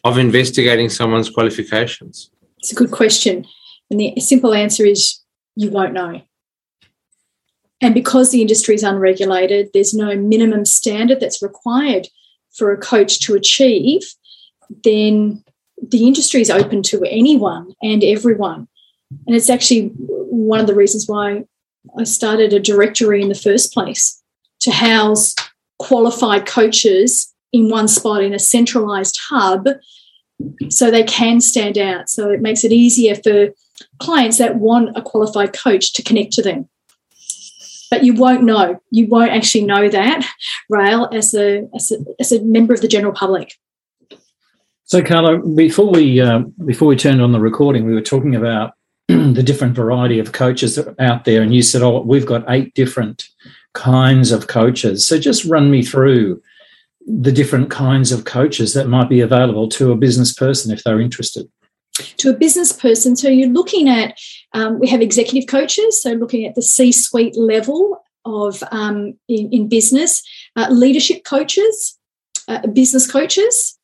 of 0.04 0.18
investigating 0.18 0.90
someone's 0.90 1.30
qualifications? 1.30 2.32
It's 2.60 2.72
a 2.72 2.76
good 2.76 2.92
question. 2.92 3.46
And 3.90 4.00
the 4.00 4.20
simple 4.20 4.54
answer 4.54 4.86
is 4.86 5.20
you 5.56 5.70
won't 5.70 5.94
know. 5.94 6.22
And 7.82 7.94
because 7.94 8.32
the 8.32 8.42
industry 8.42 8.76
is 8.76 8.84
unregulated, 8.84 9.70
there's 9.74 9.94
no 9.94 10.16
minimum 10.16 10.66
standard 10.66 11.20
that's 11.20 11.42
required 11.42 12.08
for 12.52 12.72
a 12.72 12.78
coach 12.78 13.20
to 13.22 13.34
achieve, 13.34 14.02
then 14.84 15.44
the 15.82 16.06
industry 16.06 16.42
is 16.42 16.50
open 16.50 16.84
to 16.84 17.04
anyone 17.06 17.74
and 17.82 18.04
everyone. 18.04 18.68
And 19.26 19.36
it's 19.36 19.50
actually 19.50 19.88
one 19.88 20.60
of 20.60 20.68
the 20.68 20.76
reasons 20.76 21.08
why 21.08 21.44
I 21.98 22.04
started 22.04 22.54
a 22.54 22.60
directory 22.60 23.22
in 23.22 23.30
the 23.30 23.36
first 23.36 23.74
place 23.74 24.22
to 24.60 24.72
house 24.72 25.36
qualified 25.80 26.46
coaches 26.46 27.31
in 27.54 27.70
one 27.70 27.88
spot 27.88 28.24
in 28.24 28.34
a 28.34 28.40
centralized 28.40 29.20
hub 29.30 29.68
so 30.70 30.90
they 30.90 31.04
can 31.04 31.42
stand 31.42 31.78
out. 31.78 32.10
So 32.10 32.30
it 32.30 32.42
makes 32.42 32.64
it 32.64 32.72
easier 32.72 33.16
for 33.16 33.50
clients 34.00 34.38
that 34.38 34.56
want 34.56 34.98
a 34.98 35.02
qualified 35.02 35.54
coach 35.54 35.94
to 35.94 36.04
connect 36.04 36.34
to 36.34 36.42
them. 36.42 36.70
But 37.90 38.06
you 38.06 38.14
won't 38.14 38.44
know. 38.44 38.82
You 38.90 39.08
won't 39.08 39.32
actually 39.32 39.66
know 39.66 39.90
that, 39.90 40.26
Rael, 40.70 41.10
as 41.12 41.34
a, 41.34 41.68
as 41.76 41.92
a, 41.92 41.98
as 42.20 42.32
a 42.32 42.42
member 42.42 42.74
of 42.74 42.82
the 42.82 42.88
general 42.88 43.14
public. 43.14 43.54
So, 44.86 45.02
Carla, 45.02 45.40
before 45.40 45.90
we 45.90 46.20
uh, 46.20 46.40
before 46.66 46.88
we 46.88 46.98
turned 46.98 47.22
on 47.22 47.32
the 47.32 47.40
recording, 47.40 47.86
we 47.86 47.94
were 47.94 48.02
talking 48.02 48.36
about 48.36 48.74
the 49.08 49.44
different 49.44 49.74
variety 49.74 50.20
of 50.20 50.34
coaches 50.34 50.78
out 51.00 51.24
there, 51.26 51.42
and 51.42 51.54
you 51.54 51.62
said, 51.62 51.82
"Oh, 51.82 52.02
we've 52.02 52.26
got 52.26 52.44
eight 52.50 52.74
different 52.74 53.30
kinds 53.74 54.34
of 54.34 54.48
coaches." 54.48 55.06
So, 55.06 55.18
just 55.18 55.46
run 55.46 55.72
me 55.72 55.82
through 55.82 56.42
the 57.08 57.32
different 57.32 57.70
kinds 57.70 58.12
of 58.12 58.26
coaches 58.26 58.74
that 58.74 58.88
might 58.88 59.10
be 59.10 59.22
available 59.22 59.68
to 59.70 59.92
a 59.92 59.98
business 59.98 60.34
person 60.34 60.72
if 60.72 60.84
they're 60.84 61.02
interested. 61.02 61.50
To 62.18 62.30
a 62.30 62.34
business 62.34 62.72
person, 62.72 63.16
so 63.16 63.28
you're 63.28 63.50
looking 63.50 63.90
at 63.90 64.18
um, 64.54 64.80
we 64.80 64.88
have 64.88 65.02
executive 65.02 65.48
coaches, 65.48 66.02
so 66.02 66.12
looking 66.14 66.46
at 66.46 66.56
the 66.56 66.62
C-suite 66.62 67.38
level 67.38 68.02
of 68.26 68.64
um, 68.72 69.18
in, 69.28 69.52
in, 69.52 69.68
business, 69.68 70.24
uh, 70.56 70.68
leadership 70.70 71.24
coaches, 71.24 71.98
uh, 72.48 72.66
business 72.68 73.12
coaches. 73.12 73.78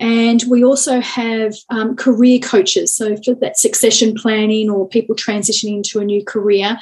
And 0.00 0.42
we 0.48 0.64
also 0.64 1.00
have 1.00 1.54
um, 1.70 1.94
career 1.94 2.40
coaches, 2.40 2.94
so 2.94 3.16
for 3.16 3.34
that 3.36 3.58
succession 3.58 4.14
planning 4.14 4.68
or 4.68 4.88
people 4.88 5.14
transitioning 5.14 5.76
into 5.76 6.00
a 6.00 6.04
new 6.04 6.24
career. 6.24 6.78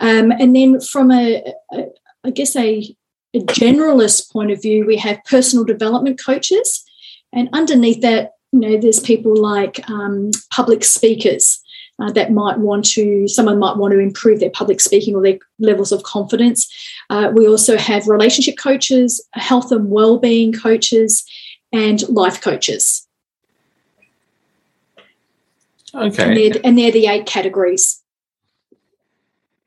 Um, 0.00 0.30
and 0.32 0.54
then 0.54 0.80
from 0.80 1.10
a, 1.10 1.42
a, 1.72 1.86
I 2.24 2.30
guess, 2.30 2.54
a 2.54 2.94
generalist 3.40 4.32
point 4.32 4.50
of 4.50 4.60
view, 4.60 4.86
we 4.86 4.96
have 4.96 5.24
personal 5.24 5.64
development 5.64 6.20
coaches. 6.24 6.84
And 7.32 7.48
underneath 7.52 8.00
that, 8.02 8.34
you 8.52 8.60
know, 8.60 8.76
there's 8.78 9.00
people 9.00 9.36
like 9.36 9.88
um, 9.90 10.30
public 10.50 10.84
speakers. 10.84 11.60
Uh, 12.00 12.12
that 12.12 12.30
might 12.30 12.56
want 12.60 12.84
to, 12.84 13.26
someone 13.26 13.58
might 13.58 13.76
want 13.76 13.90
to 13.90 13.98
improve 13.98 14.38
their 14.38 14.50
public 14.50 14.80
speaking 14.80 15.16
or 15.16 15.20
their 15.20 15.36
levels 15.58 15.90
of 15.90 16.00
confidence. 16.04 16.72
Uh, 17.10 17.32
we 17.34 17.48
also 17.48 17.76
have 17.76 18.06
relationship 18.06 18.56
coaches, 18.56 19.20
health 19.32 19.72
and 19.72 19.90
well-being 19.90 20.52
coaches, 20.52 21.24
and 21.72 22.08
life 22.08 22.40
coaches. 22.40 23.08
Okay. 25.92 26.22
And 26.22 26.36
they're, 26.36 26.60
and 26.62 26.78
they're 26.78 26.92
the 26.92 27.08
eight 27.08 27.26
categories. 27.26 28.00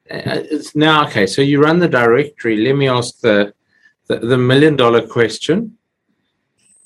Uh, 0.10 0.44
now, 0.74 1.06
okay, 1.08 1.28
so 1.28 1.42
you 1.42 1.62
run 1.62 1.80
the 1.80 1.90
directory. 1.90 2.56
Let 2.56 2.78
me 2.78 2.88
ask 2.88 3.20
the, 3.20 3.54
the, 4.12 4.28
the 4.28 4.38
million 4.38 4.76
dollar 4.76 5.06
question. 5.06 5.78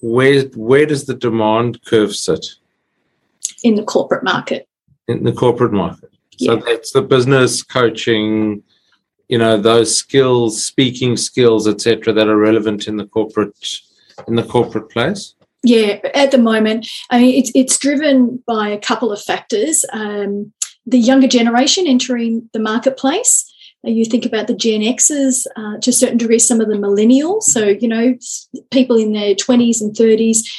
Where, 0.01 0.44
where 0.55 0.86
does 0.86 1.05
the 1.05 1.15
demand 1.15 1.84
curve 1.86 2.15
sit? 2.15 2.46
In 3.63 3.75
the 3.75 3.84
corporate 3.84 4.24
market. 4.24 4.67
In 5.08 5.24
the 5.24 5.32
corporate 5.32 5.74
market. 5.74 6.12
So 6.38 6.55
yeah. 6.55 6.62
that's 6.65 6.91
the 6.91 7.01
business 7.01 7.63
coaching, 7.63 8.62
you 9.29 9.38
know, 9.38 9.58
those 9.58 9.96
skills, 9.98 10.63
speaking 10.63 11.17
skills, 11.17 11.67
etc., 11.67 12.13
that 12.13 12.27
are 12.27 12.38
relevant 12.38 12.88
in 12.88 12.98
the 12.98 13.05
corporate 13.05 13.58
in 14.27 14.36
the 14.36 14.44
corporate 14.44 14.89
place? 14.89 15.34
Yeah, 15.63 16.00
at 16.13 16.32
the 16.32 16.38
moment, 16.38 16.88
I 17.10 17.20
mean, 17.20 17.36
it's 17.39 17.51
it's 17.55 17.77
driven 17.79 18.44
by 18.46 18.70
a 18.70 18.79
couple 18.79 19.12
of 19.12 19.22
factors. 19.22 19.84
Um, 19.91 20.53
the 20.86 21.00
younger 21.00 21.27
generation 21.27 21.88
entering 21.88 22.50
the 22.53 22.60
marketplace. 22.60 23.51
You 23.86 24.06
think 24.06 24.25
about 24.25 24.48
the 24.48 24.56
Gen 24.56 24.82
Xers, 24.82 25.46
uh, 25.56 25.80
to 25.80 25.89
a 25.89 25.94
certain 25.94 26.18
degree, 26.18 26.39
some 26.39 26.62
of 26.62 26.68
the 26.68 26.75
millennials. 26.75 27.44
So 27.44 27.65
you 27.68 27.88
know, 27.88 28.15
people 28.72 28.98
in 28.98 29.13
their 29.13 29.36
twenties 29.36 29.82
and 29.82 29.96
thirties. 29.96 30.50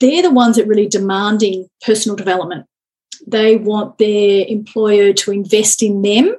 They're 0.00 0.22
the 0.22 0.30
ones 0.30 0.56
that 0.56 0.66
really 0.66 0.88
demanding 0.88 1.68
personal 1.82 2.16
development 2.16 2.66
they 3.26 3.56
want 3.56 3.98
their 3.98 4.44
employer 4.46 5.12
to 5.12 5.32
invest 5.32 5.82
in 5.82 6.02
them 6.02 6.34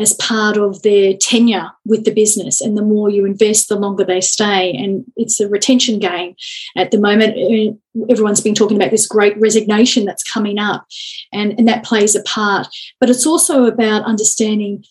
as 0.00 0.14
part 0.14 0.56
of 0.56 0.82
their 0.82 1.14
tenure 1.16 1.70
with 1.84 2.04
the 2.04 2.12
business. 2.12 2.60
And 2.60 2.76
the 2.76 2.82
more 2.82 3.08
you 3.08 3.24
invest, 3.24 3.68
the 3.68 3.76
longer 3.76 4.04
they 4.04 4.20
stay. 4.20 4.72
And 4.72 5.04
it's 5.16 5.40
a 5.40 5.48
retention 5.48 5.98
game. 5.98 6.34
At 6.76 6.90
the 6.90 6.98
moment, 6.98 7.36
uh, 7.36 8.02
everyone's 8.10 8.40
been 8.40 8.54
talking 8.54 8.76
about 8.76 8.90
this 8.90 9.06
great 9.06 9.38
resignation 9.38 10.04
that's 10.04 10.24
coming 10.24 10.58
up, 10.58 10.86
and, 11.32 11.52
and 11.58 11.68
that 11.68 11.84
plays 11.84 12.14
a 12.16 12.22
part. 12.22 12.66
But 12.98 13.10
it's 13.10 13.26
also 13.26 13.64
about 13.66 14.04
understanding 14.04 14.84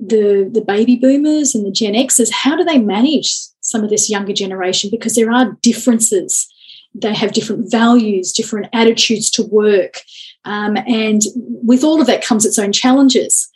the, 0.00 0.48
the 0.52 0.62
baby 0.62 0.96
boomers 0.96 1.54
and 1.54 1.64
the 1.66 1.70
Gen 1.70 1.94
Xers. 1.94 2.30
How 2.32 2.56
do 2.56 2.64
they 2.64 2.78
manage 2.78 3.34
some 3.60 3.84
of 3.84 3.90
this 3.90 4.10
younger 4.10 4.32
generation? 4.32 4.90
Because 4.90 5.14
there 5.14 5.32
are 5.32 5.56
differences. 5.62 6.48
They 6.94 7.14
have 7.14 7.32
different 7.32 7.70
values, 7.70 8.32
different 8.32 8.68
attitudes 8.72 9.30
to 9.32 9.42
work. 9.44 10.00
Um, 10.44 10.76
and 10.86 11.22
with 11.34 11.84
all 11.84 12.00
of 12.00 12.06
that 12.06 12.24
comes 12.24 12.44
its 12.44 12.58
own 12.58 12.72
challenges. 12.72 13.48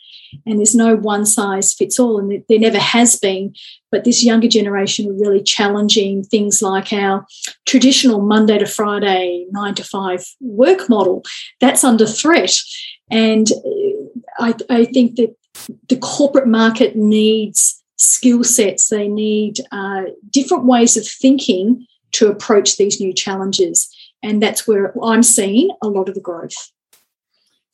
And 0.45 0.59
there's 0.59 0.75
no 0.75 0.95
one 0.95 1.25
size 1.25 1.73
fits 1.73 1.99
all, 1.99 2.19
and 2.19 2.43
there 2.49 2.59
never 2.59 2.79
has 2.79 3.15
been. 3.15 3.55
But 3.91 4.03
this 4.03 4.25
younger 4.25 4.49
generation 4.49 5.09
are 5.09 5.13
really 5.13 5.41
challenging 5.41 6.23
things 6.23 6.61
like 6.61 6.91
our 6.91 7.25
traditional 7.65 8.21
Monday 8.21 8.57
to 8.57 8.65
Friday, 8.65 9.45
nine 9.51 9.73
to 9.75 9.85
five 9.85 10.25
work 10.41 10.89
model. 10.89 11.23
That's 11.61 11.85
under 11.85 12.05
threat. 12.05 12.53
And 13.09 13.47
I, 14.37 14.53
I 14.69 14.85
think 14.85 15.15
that 15.15 15.33
the 15.89 15.97
corporate 15.97 16.47
market 16.47 16.95
needs 16.95 17.83
skill 17.97 18.43
sets, 18.43 18.89
they 18.89 19.07
need 19.07 19.59
uh, 19.71 20.03
different 20.29 20.65
ways 20.65 20.97
of 20.97 21.07
thinking 21.07 21.85
to 22.13 22.29
approach 22.29 22.77
these 22.77 22.99
new 22.99 23.13
challenges. 23.13 23.89
And 24.23 24.41
that's 24.41 24.67
where 24.67 24.93
I'm 25.03 25.23
seeing 25.23 25.69
a 25.81 25.87
lot 25.87 26.09
of 26.09 26.15
the 26.15 26.21
growth. 26.21 26.71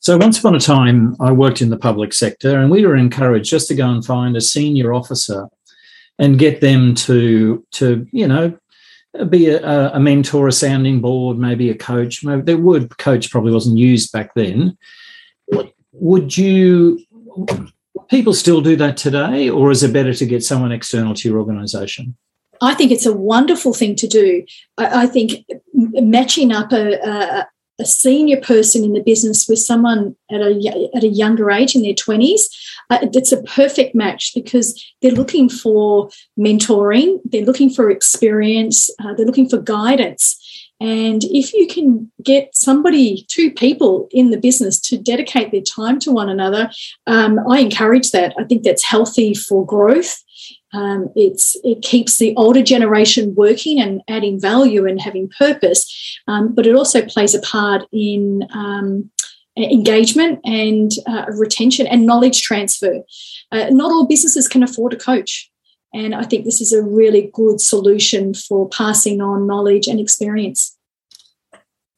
So 0.00 0.18
once 0.18 0.38
upon 0.38 0.54
a 0.54 0.60
time, 0.60 1.16
I 1.18 1.32
worked 1.32 1.62
in 1.62 1.70
the 1.70 1.78
public 1.78 2.12
sector, 2.12 2.58
and 2.58 2.70
we 2.70 2.84
were 2.84 2.96
encouraged 2.96 3.48
just 3.48 3.68
to 3.68 3.74
go 3.74 3.88
and 3.88 4.04
find 4.04 4.36
a 4.36 4.40
senior 4.40 4.92
officer 4.92 5.48
and 6.18 6.38
get 6.38 6.60
them 6.60 6.94
to 6.94 7.64
to 7.72 8.06
you 8.12 8.28
know 8.28 8.56
be 9.30 9.48
a, 9.48 9.90
a 9.92 10.00
mentor, 10.00 10.48
a 10.48 10.52
sounding 10.52 11.00
board, 11.00 11.38
maybe 11.38 11.70
a 11.70 11.74
coach. 11.74 12.22
Maybe 12.22 12.42
the 12.42 12.56
word 12.56 12.98
coach 12.98 13.30
probably 13.30 13.52
wasn't 13.52 13.78
used 13.78 14.12
back 14.12 14.34
then. 14.34 14.76
Would 15.92 16.36
you 16.36 17.00
people 18.08 18.34
still 18.34 18.60
do 18.60 18.76
that 18.76 18.96
today, 18.96 19.48
or 19.48 19.70
is 19.70 19.82
it 19.82 19.92
better 19.92 20.14
to 20.14 20.26
get 20.26 20.44
someone 20.44 20.72
external 20.72 21.14
to 21.14 21.28
your 21.28 21.38
organisation? 21.38 22.16
I 22.60 22.74
think 22.74 22.92
it's 22.92 23.06
a 23.06 23.12
wonderful 23.12 23.74
thing 23.74 23.96
to 23.96 24.06
do. 24.06 24.44
I, 24.78 25.04
I 25.04 25.06
think 25.06 25.44
matching 25.74 26.52
up 26.52 26.72
a, 26.72 26.94
a, 26.94 27.48
a 27.80 27.84
senior 27.84 28.40
person 28.40 28.84
in 28.84 28.92
the 28.92 29.02
business 29.02 29.48
with 29.48 29.58
someone 29.58 30.14
at 30.30 30.40
a 30.40 30.90
at 30.94 31.02
a 31.02 31.08
younger 31.08 31.50
age 31.50 31.74
in 31.74 31.82
their 31.82 31.94
20s 31.94 32.42
uh, 32.90 32.98
it's 33.02 33.32
a 33.32 33.42
perfect 33.42 33.94
match 33.94 34.32
because 34.34 34.80
they're 35.02 35.10
looking 35.10 35.48
for 35.48 36.08
mentoring 36.38 37.18
they're 37.24 37.44
looking 37.44 37.68
for 37.68 37.90
experience 37.90 38.90
uh, 39.00 39.12
they're 39.14 39.26
looking 39.26 39.48
for 39.48 39.58
guidance 39.58 40.40
And 40.84 41.24
if 41.24 41.54
you 41.54 41.66
can 41.66 42.12
get 42.22 42.54
somebody, 42.54 43.24
two 43.28 43.50
people 43.50 44.06
in 44.10 44.28
the 44.28 44.36
business 44.36 44.78
to 44.80 44.98
dedicate 44.98 45.50
their 45.50 45.62
time 45.62 45.98
to 46.00 46.12
one 46.12 46.28
another, 46.28 46.70
um, 47.06 47.40
I 47.48 47.60
encourage 47.60 48.10
that. 48.10 48.34
I 48.38 48.44
think 48.44 48.64
that's 48.64 48.84
healthy 48.84 49.32
for 49.32 49.64
growth. 49.64 50.22
Um, 50.74 51.08
it's 51.16 51.56
it 51.64 51.80
keeps 51.80 52.18
the 52.18 52.34
older 52.36 52.62
generation 52.62 53.34
working 53.34 53.80
and 53.80 54.02
adding 54.08 54.38
value 54.38 54.86
and 54.86 55.00
having 55.00 55.30
purpose, 55.38 56.20
um, 56.28 56.54
but 56.54 56.66
it 56.66 56.76
also 56.76 57.00
plays 57.00 57.34
a 57.34 57.40
part 57.40 57.86
in 57.90 58.46
um, 58.52 59.10
engagement 59.56 60.40
and 60.44 60.90
uh, 61.06 61.24
retention 61.38 61.86
and 61.86 62.04
knowledge 62.04 62.42
transfer. 62.42 63.00
Uh, 63.52 63.70
not 63.70 63.90
all 63.90 64.06
businesses 64.06 64.48
can 64.48 64.62
afford 64.62 64.92
a 64.92 64.98
coach. 64.98 65.50
And 65.94 66.12
I 66.12 66.24
think 66.24 66.44
this 66.44 66.60
is 66.60 66.72
a 66.72 66.82
really 66.82 67.30
good 67.32 67.60
solution 67.60 68.34
for 68.34 68.68
passing 68.68 69.20
on 69.20 69.46
knowledge 69.46 69.86
and 69.86 70.00
experience. 70.00 70.73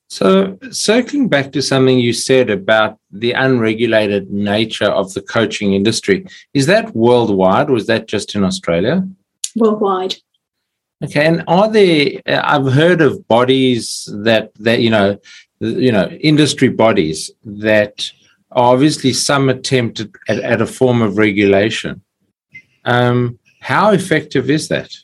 So, 0.08 0.56
circling 0.70 1.28
back 1.28 1.50
to 1.52 1.62
something 1.62 1.98
you 1.98 2.12
said 2.12 2.48
about 2.48 2.98
the 3.10 3.32
unregulated 3.32 4.30
nature 4.30 4.86
of 4.86 5.12
the 5.14 5.22
coaching 5.22 5.72
industry, 5.72 6.26
is 6.54 6.66
that 6.66 6.94
worldwide 6.94 7.70
or 7.70 7.76
is 7.76 7.86
that 7.86 8.06
just 8.06 8.34
in 8.36 8.44
Australia? 8.44 9.06
Worldwide. 9.56 10.14
Okay, 11.04 11.26
and 11.26 11.42
are 11.48 11.70
there? 11.70 12.22
I've 12.26 12.72
heard 12.72 13.00
of 13.00 13.26
bodies 13.26 14.08
that 14.22 14.52
that 14.60 14.80
you 14.80 14.90
know, 14.90 15.18
you 15.60 15.92
know, 15.92 16.08
industry 16.08 16.68
bodies 16.68 17.30
that 17.44 18.10
are 18.52 18.72
obviously 18.72 19.12
some 19.12 19.48
attempt 19.48 20.00
at, 20.28 20.38
at 20.38 20.62
a 20.62 20.66
form 20.66 21.02
of 21.02 21.18
regulation. 21.18 22.00
Um, 22.84 23.38
how 23.60 23.90
effective 23.90 24.48
is 24.48 24.68
that? 24.68 24.96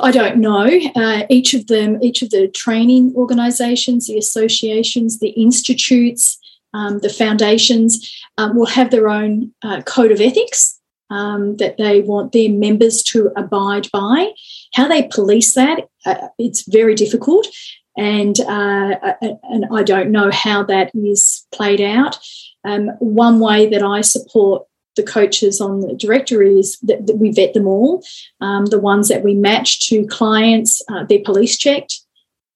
I 0.00 0.10
don't 0.10 0.36
know. 0.36 0.68
Uh, 0.94 1.24
each 1.28 1.54
of 1.54 1.66
them, 1.66 1.98
each 2.02 2.22
of 2.22 2.30
the 2.30 2.48
training 2.48 3.12
organisations, 3.16 4.06
the 4.06 4.18
associations, 4.18 5.18
the 5.18 5.30
institutes, 5.30 6.38
um, 6.74 7.00
the 7.00 7.08
foundations 7.08 8.12
um, 8.38 8.56
will 8.56 8.66
have 8.66 8.90
their 8.90 9.08
own 9.08 9.52
uh, 9.62 9.82
code 9.82 10.12
of 10.12 10.20
ethics 10.20 10.80
um, 11.10 11.56
that 11.56 11.76
they 11.76 12.00
want 12.00 12.32
their 12.32 12.50
members 12.50 13.02
to 13.02 13.30
abide 13.36 13.88
by. 13.92 14.32
How 14.74 14.86
they 14.86 15.08
police 15.08 15.54
that, 15.54 15.88
uh, 16.06 16.28
it's 16.38 16.62
very 16.68 16.94
difficult, 16.94 17.48
and 17.96 18.38
uh, 18.40 18.96
uh, 19.02 19.14
and 19.42 19.66
I 19.72 19.82
don't 19.82 20.10
know 20.10 20.30
how 20.30 20.62
that 20.64 20.92
is 20.94 21.46
played 21.52 21.80
out. 21.80 22.18
Um, 22.64 22.88
one 23.00 23.40
way 23.40 23.68
that 23.70 23.82
I 23.82 24.02
support 24.02 24.66
the 24.96 25.02
coaches 25.02 25.60
on 25.60 25.80
the 25.80 25.94
directory 25.94 26.58
is 26.58 26.78
that, 26.80 27.06
that 27.06 27.16
we 27.16 27.32
vet 27.32 27.54
them 27.54 27.66
all. 27.66 28.02
Um, 28.40 28.66
the 28.66 28.78
ones 28.78 29.08
that 29.08 29.22
we 29.22 29.34
match 29.34 29.88
to 29.88 30.06
clients, 30.06 30.82
uh, 30.90 31.04
they're 31.04 31.22
police 31.24 31.56
checked. 31.56 32.00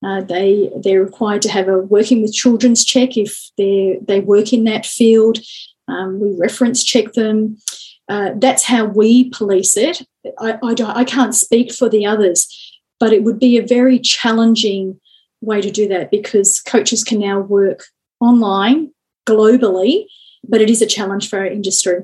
Uh, 0.04 0.20
they 0.20 0.70
they're 0.82 1.02
required 1.02 1.40
to 1.42 1.48
have 1.50 1.66
a 1.66 1.78
working 1.78 2.20
with 2.20 2.34
children's 2.34 2.84
check 2.84 3.16
if 3.16 3.50
they 3.56 3.98
they 4.02 4.20
work 4.20 4.52
in 4.52 4.64
that 4.64 4.84
field. 4.84 5.38
Um, 5.88 6.20
we 6.20 6.36
reference 6.36 6.84
check 6.84 7.12
them. 7.12 7.58
Uh, 8.08 8.30
that's 8.36 8.64
how 8.64 8.84
we 8.84 9.30
police 9.30 9.76
it. 9.78 10.02
I, 10.38 10.58
I, 10.62 10.74
I 11.00 11.04
can't 11.04 11.34
speak 11.34 11.72
for 11.72 11.88
the 11.88 12.04
others, 12.04 12.48
but 13.00 13.14
it 13.14 13.24
would 13.24 13.38
be 13.38 13.56
a 13.56 13.66
very 13.66 13.98
challenging 13.98 15.00
way 15.40 15.62
to 15.62 15.70
do 15.70 15.88
that 15.88 16.10
because 16.10 16.60
coaches 16.60 17.02
can 17.02 17.18
now 17.18 17.40
work 17.40 17.84
online 18.20 18.92
globally, 19.26 20.06
but 20.46 20.60
it 20.60 20.68
is 20.68 20.82
a 20.82 20.86
challenge 20.86 21.28
for 21.30 21.38
our 21.38 21.46
industry. 21.46 22.02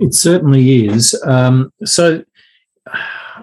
It 0.00 0.14
certainly 0.14 0.86
is. 0.86 1.14
Um, 1.24 1.72
so 1.84 2.24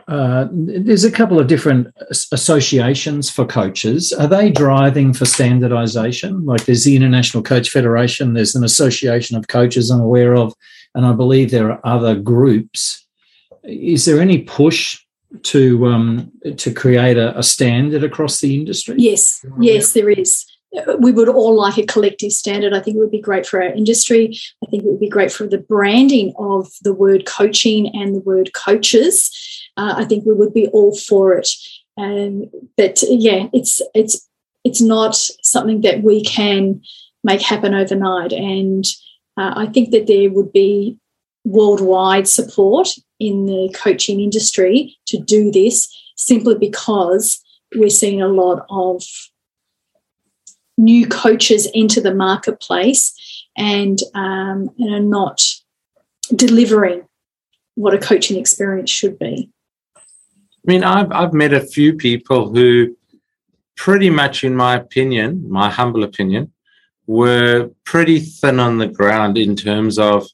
uh, 0.07 0.47
there's 0.51 1.03
a 1.03 1.11
couple 1.11 1.39
of 1.39 1.47
different 1.47 1.93
associations 2.31 3.29
for 3.29 3.45
coaches. 3.45 4.11
Are 4.13 4.27
they 4.27 4.49
driving 4.49 5.13
for 5.13 5.25
standardization? 5.25 6.45
Like 6.45 6.65
there's 6.65 6.83
the 6.83 6.95
International 6.95 7.43
Coach 7.43 7.69
Federation, 7.69 8.33
there's 8.33 8.55
an 8.55 8.63
association 8.63 9.37
of 9.37 9.47
coaches 9.47 9.91
I'm 9.91 9.99
aware 9.99 10.35
of, 10.35 10.53
and 10.95 11.05
I 11.05 11.13
believe 11.13 11.51
there 11.51 11.71
are 11.71 11.81
other 11.83 12.15
groups. 12.15 13.05
Is 13.63 14.05
there 14.05 14.21
any 14.21 14.43
push 14.43 14.99
to 15.43 15.85
um, 15.87 16.31
to 16.55 16.73
create 16.73 17.17
a, 17.17 17.37
a 17.37 17.43
standard 17.43 18.03
across 18.03 18.39
the 18.39 18.55
industry? 18.55 18.95
Yes, 18.97 19.45
yes, 19.59 19.91
there 19.91 20.09
is 20.09 20.45
we 20.99 21.11
would 21.11 21.29
all 21.29 21.55
like 21.55 21.77
a 21.77 21.85
collective 21.85 22.31
standard. 22.31 22.73
I 22.73 22.79
think 22.79 22.97
it 22.97 22.99
would 22.99 23.11
be 23.11 23.21
great 23.21 23.45
for 23.45 23.61
our 23.61 23.69
industry. 23.69 24.37
I 24.63 24.69
think 24.69 24.83
it 24.83 24.89
would 24.89 24.99
be 24.99 25.09
great 25.09 25.31
for 25.31 25.47
the 25.47 25.57
branding 25.57 26.33
of 26.37 26.69
the 26.81 26.93
word 26.93 27.25
coaching 27.25 27.89
and 27.95 28.15
the 28.15 28.19
word 28.19 28.51
coaches. 28.53 29.31
Uh, 29.77 29.95
I 29.97 30.05
think 30.05 30.25
we 30.25 30.33
would 30.33 30.53
be 30.53 30.67
all 30.67 30.95
for 30.95 31.33
it. 31.33 31.49
And 31.95 32.49
but 32.75 33.01
yeah, 33.07 33.47
it's 33.53 33.81
it's 33.95 34.27
it's 34.63 34.81
not 34.81 35.15
something 35.41 35.81
that 35.81 36.03
we 36.03 36.23
can 36.23 36.81
make 37.23 37.41
happen 37.41 37.73
overnight. 37.73 38.33
And 38.33 38.85
uh, 39.37 39.53
I 39.55 39.65
think 39.67 39.91
that 39.91 40.07
there 40.07 40.29
would 40.29 40.51
be 40.51 40.97
worldwide 41.45 42.27
support 42.27 42.89
in 43.19 43.45
the 43.45 43.73
coaching 43.75 44.19
industry 44.19 44.97
to 45.07 45.17
do 45.17 45.51
this 45.51 45.87
simply 46.17 46.55
because 46.55 47.41
we're 47.75 47.89
seeing 47.89 48.21
a 48.21 48.27
lot 48.27 48.65
of 48.69 49.03
new 50.77 51.07
coaches 51.07 51.67
enter 51.73 52.01
the 52.01 52.13
marketplace 52.13 53.13
and, 53.57 53.99
um, 54.13 54.69
and 54.77 54.93
are 54.93 54.99
not 54.99 55.43
delivering 56.35 57.03
what 57.75 57.93
a 57.93 57.97
coaching 57.97 58.39
experience 58.39 58.89
should 58.89 59.17
be. 59.17 59.49
I 59.95 60.01
mean, 60.65 60.83
I've, 60.83 61.11
I've 61.11 61.33
met 61.33 61.53
a 61.53 61.61
few 61.61 61.93
people 61.93 62.53
who, 62.53 62.95
pretty 63.75 64.09
much, 64.09 64.43
in 64.43 64.55
my 64.55 64.75
opinion, 64.75 65.49
my 65.49 65.69
humble 65.69 66.03
opinion, 66.03 66.51
were 67.05 67.69
pretty 67.85 68.19
thin 68.19 68.59
on 68.59 68.77
the 68.77 68.87
ground 68.87 69.37
in 69.37 69.55
terms 69.55 69.97
of 69.97 70.27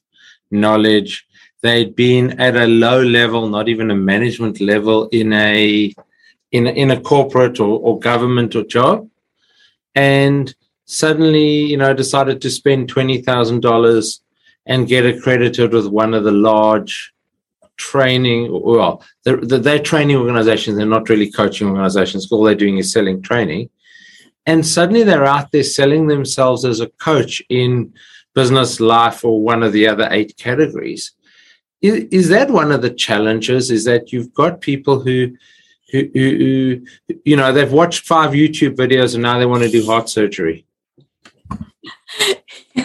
knowledge. 0.50 1.24
They'd 1.62 1.94
been 1.94 2.40
at 2.40 2.56
a 2.56 2.66
low 2.66 3.02
level, 3.02 3.48
not 3.48 3.68
even 3.68 3.90
a 3.90 3.94
management 3.94 4.60
level, 4.60 5.08
in 5.08 5.32
a 5.32 5.94
in 6.52 6.66
a, 6.66 6.70
in 6.70 6.90
a 6.90 7.00
corporate 7.00 7.58
or, 7.58 7.80
or 7.80 7.98
government 7.98 8.54
or 8.54 8.64
job, 8.64 9.08
and 9.94 10.54
suddenly, 10.84 11.64
you 11.64 11.76
know, 11.76 11.94
decided 11.94 12.40
to 12.42 12.50
spend 12.50 12.92
$20,000 12.92 14.20
and 14.66 14.88
get 14.88 15.06
accredited 15.06 15.72
with 15.72 15.86
one 15.86 16.14
of 16.14 16.24
the 16.24 16.32
large 16.32 17.12
training, 17.76 18.48
well, 18.50 19.02
they're, 19.24 19.78
training 19.78 20.16
organizations, 20.16 20.76
they're 20.76 20.86
not 20.86 21.08
really 21.08 21.30
coaching 21.30 21.68
organizations. 21.68 22.30
All 22.30 22.44
they're 22.44 22.54
doing 22.54 22.78
is 22.78 22.92
selling 22.92 23.20
training. 23.22 23.70
And 24.46 24.66
suddenly 24.66 25.02
they're 25.02 25.24
out 25.24 25.52
there 25.52 25.64
selling 25.64 26.06
themselves 26.06 26.64
as 26.64 26.80
a 26.80 26.88
coach 26.88 27.42
in 27.48 27.92
business, 28.34 28.80
life, 28.80 29.24
or 29.24 29.40
one 29.40 29.62
of 29.62 29.72
the 29.72 29.88
other 29.88 30.08
eight 30.10 30.36
categories. 30.36 31.12
Is, 31.80 32.04
is 32.10 32.28
that 32.28 32.50
one 32.50 32.70
of 32.70 32.82
the 32.82 32.90
challenges? 32.90 33.70
Is 33.70 33.84
that 33.84 34.12
you've 34.12 34.34
got 34.34 34.60
people 34.60 35.00
who 35.00 35.36
who, 35.94 36.10
who, 36.12 36.36
who, 37.08 37.16
you 37.24 37.36
know, 37.36 37.52
they've 37.52 37.70
watched 37.70 38.04
five 38.04 38.32
YouTube 38.32 38.74
videos 38.74 39.14
and 39.14 39.22
now 39.22 39.38
they 39.38 39.46
want 39.46 39.62
to 39.62 39.70
do 39.70 39.86
heart 39.86 40.08
surgery. 40.08 40.66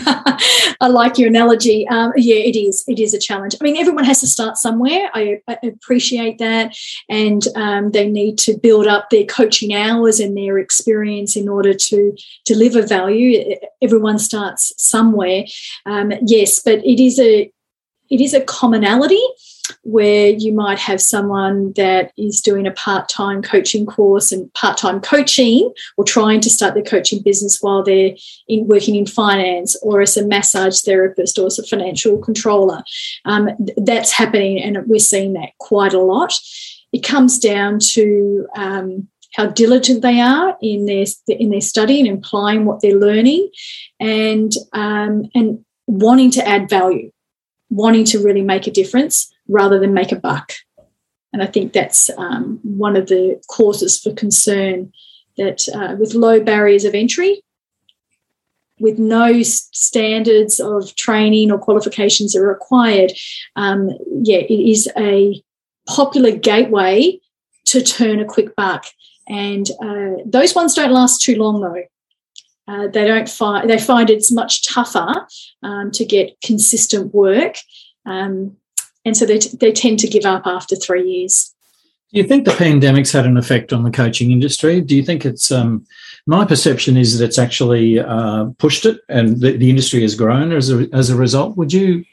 I 0.82 0.88
like 0.88 1.18
your 1.18 1.28
analogy. 1.28 1.88
Um, 1.88 2.14
yeah, 2.16 2.38
it 2.38 2.56
is. 2.56 2.84
It 2.88 3.00
is 3.00 3.14
a 3.14 3.20
challenge. 3.20 3.56
I 3.60 3.64
mean, 3.64 3.78
everyone 3.78 4.06
has 4.06 4.20
to 4.22 4.28
start 4.28 4.58
somewhere. 4.58 5.10
I, 5.14 5.42
I 5.48 5.58
appreciate 5.64 6.38
that, 6.38 6.76
and 7.10 7.44
um, 7.56 7.92
they 7.92 8.08
need 8.08 8.38
to 8.40 8.58
build 8.58 8.88
up 8.88 9.10
their 9.10 9.26
coaching 9.26 9.74
hours 9.74 10.20
and 10.20 10.38
their 10.38 10.58
experience 10.58 11.36
in 11.36 11.50
order 11.50 11.74
to 11.74 12.16
deliver 12.46 12.86
value. 12.86 13.56
Everyone 13.82 14.20
starts 14.20 14.72
somewhere. 14.78 15.46
Um, 15.86 16.14
yes, 16.26 16.62
but 16.64 16.80
it 16.86 17.04
is 17.04 17.20
a 17.20 17.52
it 18.10 18.22
is 18.22 18.34
a 18.34 18.42
commonality 18.42 19.22
where 19.84 20.30
you 20.30 20.52
might 20.52 20.80
have 20.80 21.02
someone 21.02 21.74
that 21.74 22.12
is 22.18 22.42
doing 22.42 22.68
a 22.68 22.72
part-time 22.72 23.42
coaching 23.42 23.86
course 23.86 24.32
and 24.32 24.52
part-time 24.54 25.00
coaching 25.00 25.72
or 25.98 26.04
trying 26.04 26.40
to 26.42 26.50
start 26.50 26.74
their 26.74 26.84
coaching 26.84 27.22
business 27.22 27.60
while 27.62 27.84
they're 27.84 28.16
in 28.48 28.68
working 28.68 28.96
in 28.96 29.06
finance 29.06 29.76
or 29.82 30.02
as 30.02 30.18
a 30.18 30.26
massage 30.26 30.82
therapist 30.82 31.38
or 31.38 31.48
as 31.48 31.60
a 31.60 31.66
financial 31.66 32.18
controller. 32.18 32.84
Um, 33.26 33.50
that's 33.78 34.12
happening 34.12 34.62
and 34.62 34.86
we're 34.88 35.00
seeing 35.00 35.34
that 35.34 35.58
quite 35.60 35.94
a 35.94 36.02
lot. 36.02 36.34
It 36.92 37.04
comes 37.04 37.38
down 37.38 37.80
to 37.94 38.48
um, 38.56 39.08
how 39.36 39.46
diligent 39.46 40.02
they 40.02 40.20
are 40.20 40.58
in 40.62 40.86
their 40.86 41.06
in 41.28 41.52
their 41.52 41.62
study 41.62 42.00
and 42.00 42.18
applying 42.18 42.66
what 42.66 42.82
they're 42.82 42.98
learning 42.98 43.50
and 44.00 44.52
um, 44.74 45.30
and 45.36 45.64
wanting 45.86 46.32
to 46.32 46.48
add 46.48 46.70
value 46.70 47.12
wanting 47.70 48.06
to 48.06 48.24
really 48.24 48.42
make 48.42 48.68
a 48.68 48.72
difference 48.72 49.34
rather 49.48 49.80
than 49.80 49.94
make 49.94 50.12
a 50.12 50.16
buck. 50.16 50.54
And 51.32 51.44
I 51.44 51.46
think 51.46 51.74
that's 51.74 52.10
um, 52.18 52.60
one 52.64 52.96
of 52.96 53.08
the 53.08 53.42
causes 53.48 54.00
for 54.00 54.14
concern 54.14 54.92
that 55.38 55.68
uh, 55.74 55.96
with 56.00 56.14
low 56.14 56.40
barriers 56.40 56.86
of 56.86 56.96
entry, 56.96 57.44
with 58.80 58.98
no 58.98 59.44
standards 59.44 60.60
of 60.60 60.96
training 60.96 61.52
or 61.52 61.60
qualifications 61.60 62.34
that 62.34 62.42
are 62.42 62.48
required, 62.48 63.12
um, 63.56 63.90
yeah, 64.24 64.38
it 64.38 64.52
is 64.52 64.90
a 64.98 65.42
popular 65.88 66.32
gateway 66.32 67.20
to 67.66 67.82
turn 67.84 68.20
a 68.20 68.26
quick 68.26 68.56
buck. 68.56 68.86
And 69.28 69.70
uh, 69.82 70.24
those 70.26 70.56
ones 70.56 70.74
don't 70.74 70.92
last 70.92 71.22
too 71.22 71.36
long, 71.36 71.62
though. 71.62 71.84
Uh, 72.70 72.88
they 72.88 73.08
don't 73.08 73.28
find 73.28 73.68
they 73.68 73.80
find 73.80 74.12
it's 74.12 74.32
much 74.32 74.68
tougher 74.72 75.26
um, 75.64 75.90
to 75.90 76.06
get 76.06 76.40
consistent 76.44 77.16
work, 77.16 77.56
um, 78.06 78.56
and 79.04 79.18
so 79.18 79.26
they, 79.26 79.40
t- 79.40 79.58
they 79.60 79.72
tend 79.72 79.98
to 79.98 80.08
give 80.08 80.24
up 80.24 80.44
after 80.46 80.76
three 80.76 81.10
years. 81.10 81.52
Do 82.14 82.20
you 82.20 82.28
think 82.28 82.46
the 82.46 82.52
pandemic's 82.52 83.12
had 83.12 83.26
an 83.26 83.38
effect 83.38 83.74
on 83.74 83.84
the 83.84 83.90
coaching 83.90 84.32
industry? 84.32 84.82
Do 84.82 84.96
you 84.96 85.02
think 85.02 85.26
it's 85.26 85.52
um, 85.52 85.84
my 86.28 86.46
perception 86.46 86.96
is 86.96 87.18
that 87.18 87.26
it's 87.26 87.40
actually 87.40 88.00
uh, 88.00 88.46
pushed 88.60 88.86
it, 88.86 89.02
and 89.10 89.40
the, 89.40 89.58
the, 89.58 89.72
industry 89.72 90.04
has 90.04 90.14
grown 90.14 90.52
as 90.52 90.72
a 90.72 90.88
as 90.94 91.10
a 91.10 91.16
result? 91.16 91.58
Would 91.58 91.74
you 91.74 92.06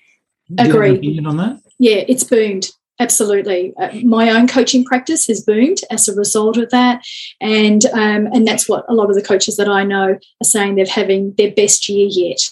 agree 0.57 0.97
opinion 0.97 1.27
on 1.27 1.37
that? 1.37 1.61
Yeah, 1.79 2.03
it's 2.09 2.25
boomed. 2.25 2.71
Absolutely, 2.99 3.75
uh, 3.77 3.91
my 4.05 4.31
own 4.31 4.49
coaching 4.49 4.85
practice 4.85 5.27
has 5.27 5.43
boomed 5.43 5.81
as 5.91 6.09
a 6.09 6.15
result 6.15 6.57
of 6.57 6.71
that, 6.71 7.05
and 7.41 7.85
um, 7.87 8.27
and 8.33 8.47
that's 8.47 8.69
what 8.69 8.87
a 8.89 8.95
lot 8.95 9.11
of 9.11 9.15
the 9.15 9.23
coaches 9.23 9.57
that 9.57 9.69
I 9.69 9.85
know 9.85 10.13
are 10.15 10.45
saying 10.45 10.77
they're 10.77 10.87
having 10.87 11.35
their 11.37 11.53
best 11.53 11.89
year 11.89 12.09
yet. 12.11 12.51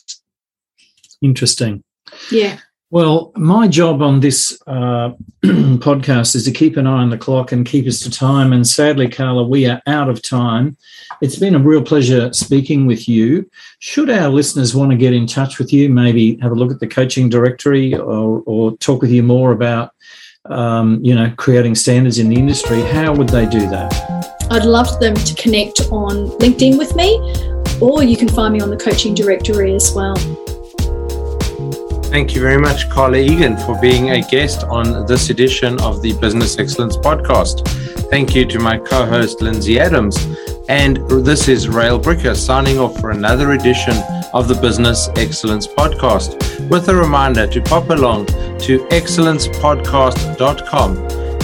Interesting. 1.22 1.82
Yeah. 2.30 2.58
Well, 2.94 3.32
my 3.34 3.66
job 3.66 4.02
on 4.02 4.20
this 4.20 4.56
uh, 4.68 5.10
podcast 5.44 6.36
is 6.36 6.44
to 6.44 6.52
keep 6.52 6.76
an 6.76 6.86
eye 6.86 7.02
on 7.02 7.10
the 7.10 7.18
clock 7.18 7.50
and 7.50 7.66
keep 7.66 7.88
us 7.88 7.98
to 8.00 8.10
time. 8.10 8.52
And 8.52 8.64
sadly, 8.64 9.08
Carla, 9.08 9.42
we 9.42 9.66
are 9.66 9.82
out 9.88 10.08
of 10.08 10.22
time. 10.22 10.76
It's 11.20 11.34
been 11.34 11.56
a 11.56 11.58
real 11.58 11.82
pleasure 11.82 12.32
speaking 12.32 12.86
with 12.86 13.08
you. 13.08 13.50
Should 13.80 14.10
our 14.10 14.28
listeners 14.28 14.76
want 14.76 14.92
to 14.92 14.96
get 14.96 15.12
in 15.12 15.26
touch 15.26 15.58
with 15.58 15.72
you, 15.72 15.88
maybe 15.88 16.38
have 16.40 16.52
a 16.52 16.54
look 16.54 16.70
at 16.70 16.78
the 16.78 16.86
coaching 16.86 17.28
directory 17.28 17.96
or, 17.96 18.44
or 18.46 18.76
talk 18.76 19.02
with 19.02 19.10
you 19.10 19.24
more 19.24 19.50
about 19.50 19.90
um, 20.50 20.98
you 21.02 21.14
know, 21.14 21.32
creating 21.36 21.74
standards 21.74 22.18
in 22.18 22.28
the 22.28 22.36
industry, 22.36 22.82
how 22.82 23.14
would 23.14 23.28
they 23.28 23.46
do 23.46 23.60
that? 23.70 24.36
I'd 24.50 24.64
love 24.64 25.00
them 25.00 25.14
to 25.14 25.34
connect 25.36 25.80
on 25.90 26.28
LinkedIn 26.38 26.76
with 26.76 26.94
me, 26.96 27.16
or 27.80 28.02
you 28.02 28.16
can 28.16 28.28
find 28.28 28.52
me 28.52 28.60
on 28.60 28.70
the 28.70 28.76
coaching 28.76 29.14
directory 29.14 29.74
as 29.74 29.92
well. 29.94 30.16
Thank 32.14 32.34
you 32.34 32.42
very 32.42 32.58
much, 32.58 32.88
Carla 32.90 33.16
Egan, 33.18 33.56
for 33.56 33.80
being 33.80 34.10
a 34.10 34.20
guest 34.20 34.64
on 34.64 35.06
this 35.06 35.30
edition 35.30 35.80
of 35.80 36.02
the 36.02 36.12
Business 36.20 36.58
Excellence 36.58 36.96
Podcast. 36.96 37.66
Thank 38.10 38.34
you 38.34 38.44
to 38.44 38.58
my 38.58 38.78
co 38.78 39.06
host, 39.06 39.40
Lindsay 39.40 39.80
Adams. 39.80 40.16
And 40.68 40.98
this 41.24 41.48
is 41.48 41.68
Rael 41.68 41.98
Bricker 41.98 42.36
signing 42.36 42.78
off 42.78 43.00
for 43.00 43.10
another 43.10 43.52
edition 43.52 43.94
of 44.34 44.48
the 44.48 44.54
Business 44.56 45.08
Excellence 45.16 45.66
Podcast 45.66 46.68
with 46.68 46.88
a 46.88 46.94
reminder 46.94 47.46
to 47.46 47.62
pop 47.62 47.88
along 47.90 48.26
to 48.26 48.80
excellencepodcast.com 48.90 50.96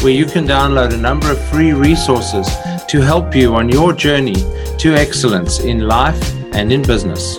where 0.02 0.12
you 0.12 0.26
can 0.26 0.46
download 0.46 0.92
a 0.92 0.96
number 0.96 1.30
of 1.30 1.40
free 1.48 1.72
resources 1.72 2.48
to 2.88 3.00
help 3.00 3.34
you 3.34 3.54
on 3.54 3.68
your 3.68 3.92
journey 3.92 4.34
to 4.78 4.94
excellence 4.94 5.60
in 5.60 5.80
life 5.80 6.34
and 6.52 6.72
in 6.72 6.82
business. 6.82 7.38